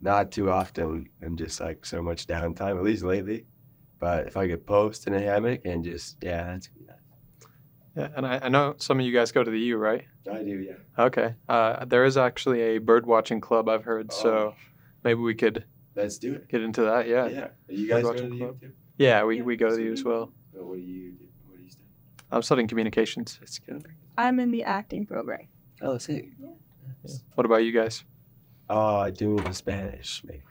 not 0.00 0.30
too 0.30 0.50
often. 0.50 1.08
I'm 1.20 1.36
just 1.36 1.60
like 1.60 1.84
so 1.84 2.00
much 2.00 2.26
downtime, 2.26 2.76
at 2.76 2.84
least 2.84 3.02
lately. 3.02 3.46
But 3.98 4.28
if 4.28 4.36
I 4.36 4.46
could 4.46 4.64
post 4.66 5.08
in 5.08 5.14
a 5.14 5.20
hammock 5.20 5.62
and 5.64 5.82
just, 5.84 6.16
yeah, 6.22 6.44
that's 6.44 6.68
good. 6.68 6.88
Yeah, 7.96 8.08
and 8.16 8.24
I, 8.24 8.40
I 8.44 8.48
know 8.48 8.74
some 8.78 9.00
of 9.00 9.04
you 9.04 9.12
guys 9.12 9.32
go 9.32 9.42
to 9.42 9.50
the 9.50 9.58
U, 9.58 9.76
right? 9.76 10.04
I 10.30 10.42
do, 10.42 10.58
yeah. 10.60 10.74
Okay. 11.04 11.34
Uh, 11.48 11.84
there 11.84 12.04
is 12.04 12.16
actually 12.16 12.60
a 12.62 12.78
bird 12.78 13.04
watching 13.04 13.40
club 13.40 13.68
I've 13.68 13.84
heard, 13.84 14.10
oh. 14.12 14.22
so 14.22 14.54
maybe 15.04 15.20
we 15.20 15.34
could 15.34 15.64
Let's 15.96 16.18
do 16.18 16.34
it. 16.34 16.48
get 16.48 16.62
into 16.62 16.82
that. 16.82 17.08
Yeah. 17.08 17.26
Yeah. 17.26 17.48
You 17.68 17.88
guys 17.88 18.04
go 18.04 18.12
to 18.14 18.22
the 18.22 18.38
club. 18.38 18.58
U 18.62 18.68
too? 18.68 18.74
Yeah, 18.96 19.24
we, 19.24 19.42
we 19.42 19.56
go 19.56 19.68
to 19.70 19.76
the 19.76 19.82
U 19.82 19.92
as 19.92 20.04
well. 20.04 20.32
What 20.52 20.76
do 20.76 20.80
you 20.80 21.12
do? 21.12 21.26
What 21.46 21.58
do 21.58 21.64
you 21.64 21.70
study? 21.70 21.86
I'm 22.32 22.42
studying 22.42 22.66
communications. 22.66 23.36
That's 23.38 23.58
good. 23.58 23.86
I'm 24.16 24.40
in 24.40 24.50
the 24.50 24.64
acting 24.64 25.06
program. 25.06 25.46
Oh, 25.80 25.98
sick. 25.98 26.30
What 27.34 27.44
about 27.44 27.64
you 27.64 27.72
guys? 27.72 28.04
Oh, 28.70 28.96
I 28.96 29.10
do 29.10 29.36
the 29.36 29.52
Spanish, 29.52 30.22
maybe. 30.24 30.42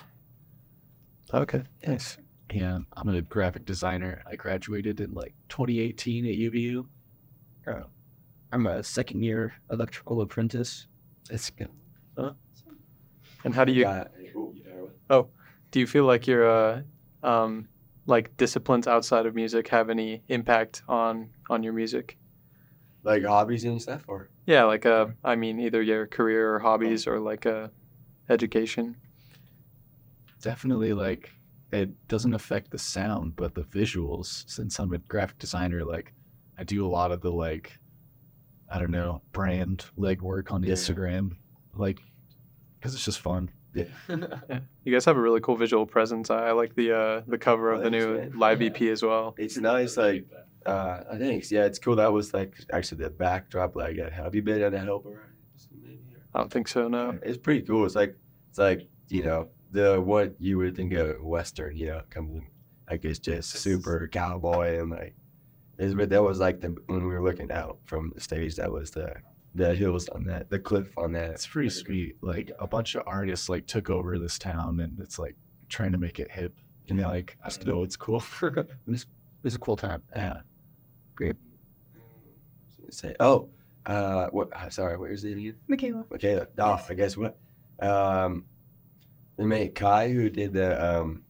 Okay. 1.33 1.63
Nice. 1.87 2.17
Yeah, 2.53 2.79
I'm 2.95 3.09
a 3.09 3.21
graphic 3.21 3.65
designer. 3.65 4.21
I 4.29 4.35
graduated 4.35 4.99
in 4.99 5.13
like 5.13 5.33
2018 5.49 6.25
at 6.25 6.31
UVU. 6.35 6.85
Oh. 7.67 7.83
I'm 8.51 8.67
a 8.67 8.83
second 8.83 9.23
year 9.23 9.53
electrical 9.71 10.21
apprentice. 10.21 10.87
That's 11.29 11.49
good. 11.49 11.69
And 13.43 13.55
how 13.55 13.65
do 13.65 13.71
you 13.71 13.83
Got- 13.83 14.11
ooh, 14.35 14.53
you 14.55 14.63
know 14.65 14.91
what? 15.07 15.29
do 15.71 15.79
you 15.79 15.87
feel 15.87 16.03
like 16.05 16.27
your 16.27 16.47
uh, 16.47 16.81
um, 17.23 17.67
like 18.05 18.35
disciplines 18.37 18.87
outside 18.87 19.25
of 19.25 19.35
music 19.35 19.67
have 19.69 19.89
any 19.89 20.23
impact 20.27 20.83
on 20.87 21.29
on 21.49 21.63
your 21.63 21.73
music? 21.73 22.17
Like 23.03 23.23
hobbies 23.23 23.63
and 23.63 23.81
stuff, 23.81 24.03
or? 24.07 24.29
Yeah, 24.45 24.63
like 24.65 24.85
uh, 24.85 25.07
I 25.23 25.35
mean, 25.35 25.59
either 25.59 25.81
your 25.81 26.07
career 26.07 26.53
or 26.55 26.59
hobbies 26.59 27.07
or 27.07 27.19
like 27.19 27.45
uh, 27.45 27.67
education. 28.29 28.95
Definitely 30.41 30.93
like 30.93 31.31
it 31.71 32.07
doesn't 32.07 32.33
affect 32.33 32.71
the 32.71 32.77
sound, 32.77 33.35
but 33.35 33.53
the 33.55 33.61
visuals. 33.63 34.43
Since 34.49 34.79
I'm 34.79 34.93
a 34.93 34.97
graphic 34.97 35.37
designer, 35.39 35.83
like 35.83 36.13
I 36.57 36.63
do 36.63 36.85
a 36.85 36.89
lot 36.89 37.11
of 37.11 37.21
the 37.21 37.31
like, 37.31 37.79
I 38.69 38.79
don't 38.79 38.91
know, 38.91 39.21
brand 39.31 39.85
legwork 39.97 40.51
on 40.51 40.63
Yeah. 40.63 40.73
Instagram, 40.73 41.37
like 41.75 41.99
because 42.79 42.93
it's 42.95 43.05
just 43.05 43.19
fun. 43.19 43.49
Yeah. 43.73 43.85
You 44.83 44.91
guys 44.91 45.05
have 45.05 45.15
a 45.15 45.21
really 45.21 45.39
cool 45.41 45.55
visual 45.55 45.85
presence. 45.85 46.29
I, 46.29 46.47
I 46.49 46.51
like 46.53 46.75
the 46.75 46.91
uh, 46.91 47.21
the 47.27 47.37
cover 47.37 47.71
Oh, 47.71 47.77
of 47.77 47.83
the 47.83 47.89
new 47.91 48.31
live 48.35 48.61
Yeah. 48.61 48.69
EP 48.69 48.81
as 48.83 49.03
well. 49.03 49.35
It's 49.37 49.57
nice, 49.57 49.95
like, 49.95 50.25
uh, 50.65 51.03
I 51.11 51.17
think, 51.17 51.49
yeah, 51.51 51.65
it's 51.65 51.77
cool. 51.79 51.95
That 51.97 52.11
was 52.11 52.33
like 52.33 52.55
actually 52.73 53.03
the 53.03 53.09
backdrop. 53.11 53.75
Like, 53.75 53.97
have 53.97 54.33
you 54.35 54.41
been 54.41 54.61
at 54.61 54.73
a 54.73 54.79
Helper? 54.79 55.21
I 56.33 56.39
don't 56.39 56.51
think 56.51 56.67
so. 56.67 56.87
No. 56.87 57.17
It's 57.23 57.37
pretty 57.37 57.61
cool. 57.61 57.85
It's 57.85 57.95
like 57.95 58.15
it's 58.49 58.57
like 58.57 58.87
you 59.09 59.23
know 59.23 59.49
the 59.71 60.01
what 60.01 60.35
you 60.39 60.57
would 60.57 60.75
think 60.75 60.93
of 60.93 61.21
western. 61.21 61.75
You 61.77 61.87
know, 61.87 62.01
comes 62.09 62.41
like 62.89 63.05
it's 63.05 63.19
just 63.19 63.51
super 63.51 64.07
cowboy 64.11 64.79
and 64.81 64.89
like. 64.91 65.15
It's, 65.77 65.93
but 65.93 66.09
that 66.09 66.21
was 66.23 66.39
like 66.39 66.61
the 66.61 66.75
when 66.87 67.07
we 67.07 67.13
were 67.13 67.23
looking 67.23 67.51
out 67.51 67.79
from 67.85 68.11
the 68.15 68.21
stage. 68.21 68.55
That 68.55 68.71
was 68.71 68.91
the 68.91 69.13
the 69.55 69.75
hills 69.75 70.07
on 70.09 70.23
that, 70.25 70.49
the 70.49 70.59
cliff 70.59 70.97
on 70.97 71.11
that. 71.13 71.31
It's 71.31 71.47
pretty 71.47 71.69
sweet. 71.69 72.15
Like 72.21 72.51
a 72.59 72.67
bunch 72.67 72.95
of 72.95 73.03
artists 73.05 73.49
like 73.49 73.67
took 73.67 73.89
over 73.89 74.17
this 74.17 74.39
town, 74.39 74.79
and 74.79 74.99
it's 74.99 75.19
like 75.19 75.35
trying 75.69 75.91
to 75.91 75.97
make 75.97 76.19
it 76.19 76.31
hip. 76.31 76.53
And 76.89 76.99
like 77.01 77.37
I 77.43 77.49
don't 77.49 77.65
know, 77.67 77.83
it's 77.83 77.95
cool. 77.95 78.23
It 79.43 79.45
was 79.45 79.55
a 79.55 79.59
cool 79.59 79.75
time. 79.75 80.03
yeah. 80.15 80.41
Say, 82.89 83.15
oh, 83.19 83.49
uh, 83.85 84.27
what? 84.31 84.49
uh, 84.53 84.69
Sorry, 84.69 84.97
where's 84.97 85.21
the 85.21 85.31
again? 85.31 85.55
Michaela. 85.67 86.05
Okay, 86.13 86.39
oh, 86.59 86.79
I 86.89 86.93
guess 86.93 87.15
what? 87.15 87.37
Um, 87.79 88.45
the 89.37 89.45
mate 89.45 89.73
Kai 89.75 90.09
who 90.11 90.29
did 90.29 90.53
the 90.53 90.99
um 90.99 91.23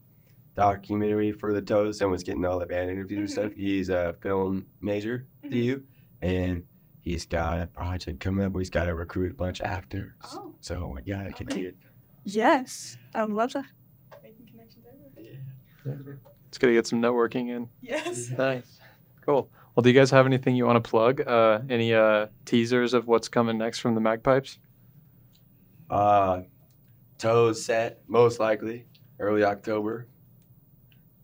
documentary 0.55 1.31
for 1.31 1.53
the 1.53 1.61
Toes 1.61 2.01
and 2.01 2.09
was 2.11 2.23
getting 2.23 2.43
all 2.45 2.59
the 2.59 2.65
band 2.65 2.89
interviews 2.89 3.19
and 3.19 3.29
stuff. 3.29 3.53
He's 3.55 3.89
a 3.89 4.15
film 4.21 4.65
major 4.81 5.27
to 5.43 5.49
Mhm. 5.49 5.63
you, 5.63 5.83
and 6.21 6.63
he's 7.01 7.25
got 7.25 7.59
a 7.59 7.67
project 7.67 8.19
coming 8.19 8.45
up. 8.45 8.55
He's 8.57 8.69
got 8.69 8.85
to 8.85 8.95
recruit 8.95 9.31
a 9.31 9.35
bunch 9.35 9.59
of 9.59 9.65
actors. 9.65 10.13
Oh. 10.33 10.53
So 10.61 10.91
my 10.93 11.01
God, 11.01 11.27
I 11.27 11.31
can 11.31 11.47
do 11.47 11.67
it. 11.67 11.75
Yes. 12.23 12.97
I 13.13 13.25
would 13.25 13.33
love 13.33 13.53
that. 13.53 13.65
Making 14.23 14.47
connections 14.47 14.85
everywhere. 15.85 16.19
It's 16.47 16.57
good 16.57 16.67
to 16.67 16.73
get 16.73 16.87
some 16.87 17.01
networking 17.01 17.49
in. 17.49 17.69
Yes. 17.81 18.29
Nice. 18.37 18.79
Cool. 19.25 19.49
Well, 19.75 19.83
do 19.83 19.89
you 19.89 19.95
guys 19.95 20.11
have 20.11 20.25
anything 20.25 20.55
you 20.55 20.65
want 20.65 20.83
to 20.83 20.89
plug? 20.89 21.21
Uh, 21.21 21.61
any 21.69 21.93
uh, 21.93 22.27
teasers 22.45 22.93
of 22.93 23.07
what's 23.07 23.27
coming 23.29 23.57
next 23.57 23.79
from 23.79 23.95
the 23.95 24.01
Magpipes? 24.01 24.57
Uh, 25.89 26.41
Toes 27.17 27.63
set 27.63 28.01
most 28.07 28.39
likely 28.39 28.85
early 29.19 29.43
October, 29.43 30.07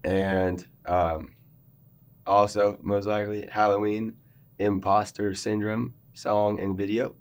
and 0.03 0.65
um, 0.85 1.33
also 2.25 2.77
most 2.81 3.07
likely 3.07 3.47
Halloween 3.51 4.13
Imposter 4.59 5.33
Syndrome 5.33 5.93
song 6.13 6.59
and 6.59 6.77
video. 6.77 7.15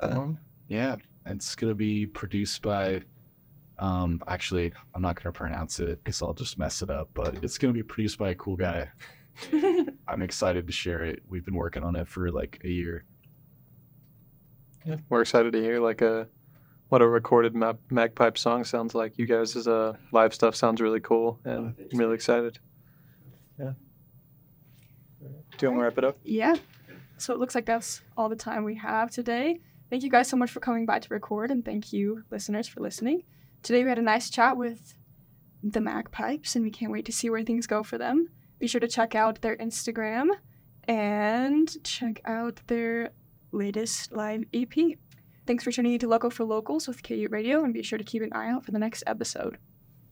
Uh, 0.00 0.28
Yeah, 0.68 0.96
it's 1.26 1.54
gonna 1.54 1.74
be 1.74 2.06
produced 2.06 2.62
by. 2.62 3.02
Um, 3.78 4.20
actually, 4.28 4.72
I'm 4.94 5.02
not 5.02 5.16
gonna 5.16 5.32
pronounce 5.32 5.80
it 5.80 6.02
because 6.02 6.22
I'll 6.22 6.34
just 6.34 6.58
mess 6.58 6.82
it 6.82 6.90
up. 6.90 7.10
But 7.14 7.42
it's 7.44 7.58
gonna 7.58 7.72
be 7.72 7.82
produced 7.82 8.18
by 8.18 8.30
a 8.30 8.34
cool 8.34 8.56
guy. 8.56 8.90
I'm 10.08 10.22
excited 10.22 10.66
to 10.66 10.72
share 10.72 11.04
it. 11.04 11.22
We've 11.28 11.44
been 11.44 11.54
working 11.54 11.82
on 11.84 11.96
it 11.96 12.08
for 12.08 12.30
like 12.30 12.60
a 12.64 12.68
year. 12.68 13.04
Yeah. 14.84 14.96
We're 15.08 15.22
excited 15.22 15.52
to 15.52 15.60
hear 15.60 15.80
like 15.80 16.00
a 16.02 16.28
what 16.88 17.00
a 17.02 17.08
recorded 17.08 17.54
mag- 17.54 17.78
Magpipe 17.90 18.36
song 18.36 18.64
sounds 18.64 18.94
like. 18.94 19.16
You 19.16 19.26
guys' 19.26 19.66
uh, 19.66 19.94
live 20.10 20.34
stuff 20.34 20.54
sounds 20.54 20.80
really 20.80 21.00
cool, 21.00 21.38
and 21.44 21.74
Oh, 21.78 21.84
I'm 21.92 21.98
really 21.98 22.14
excited. 22.14 22.58
Yeah. 23.58 23.72
Do 25.58 25.66
you 25.66 25.70
want 25.70 25.80
to 25.80 25.84
wrap 25.84 25.98
it 25.98 26.04
up? 26.04 26.18
Yeah. 26.24 26.56
So 27.18 27.32
it 27.32 27.38
looks 27.38 27.54
like 27.54 27.66
that's 27.66 28.02
all 28.16 28.28
the 28.28 28.36
time 28.36 28.64
we 28.64 28.74
have 28.76 29.10
today. 29.10 29.60
Thank 29.90 30.02
you 30.02 30.10
guys 30.10 30.28
so 30.28 30.36
much 30.36 30.50
for 30.50 30.60
coming 30.60 30.86
by 30.86 30.98
to 30.98 31.08
record, 31.14 31.50
and 31.50 31.64
thank 31.64 31.92
you, 31.92 32.24
listeners, 32.30 32.66
for 32.66 32.80
listening. 32.80 33.24
Today 33.62 33.82
we 33.82 33.88
had 33.88 33.98
a 33.98 34.02
nice 34.02 34.30
chat 34.30 34.56
with 34.56 34.94
the 35.62 35.80
Magpipes, 35.80 36.56
and 36.56 36.64
we 36.64 36.70
can't 36.70 36.90
wait 36.90 37.04
to 37.04 37.12
see 37.12 37.30
where 37.30 37.42
things 37.42 37.66
go 37.66 37.82
for 37.82 37.98
them. 37.98 38.28
Be 38.58 38.66
sure 38.66 38.80
to 38.80 38.88
check 38.88 39.14
out 39.14 39.40
their 39.40 39.56
Instagram 39.56 40.30
and 40.84 41.84
check 41.84 42.20
out 42.24 42.60
their 42.66 43.10
latest 43.52 44.12
live 44.12 44.44
EP. 44.52 44.72
Thanks 45.46 45.62
for 45.62 45.70
tuning 45.70 45.92
in 45.92 45.98
to 46.00 46.08
Local 46.08 46.30
for 46.30 46.44
Locals 46.44 46.88
with 46.88 47.02
KU 47.02 47.28
Radio, 47.30 47.62
and 47.62 47.74
be 47.74 47.82
sure 47.82 47.98
to 47.98 48.04
keep 48.04 48.22
an 48.22 48.32
eye 48.32 48.50
out 48.50 48.64
for 48.64 48.72
the 48.72 48.78
next 48.78 49.04
episode. 49.06 49.58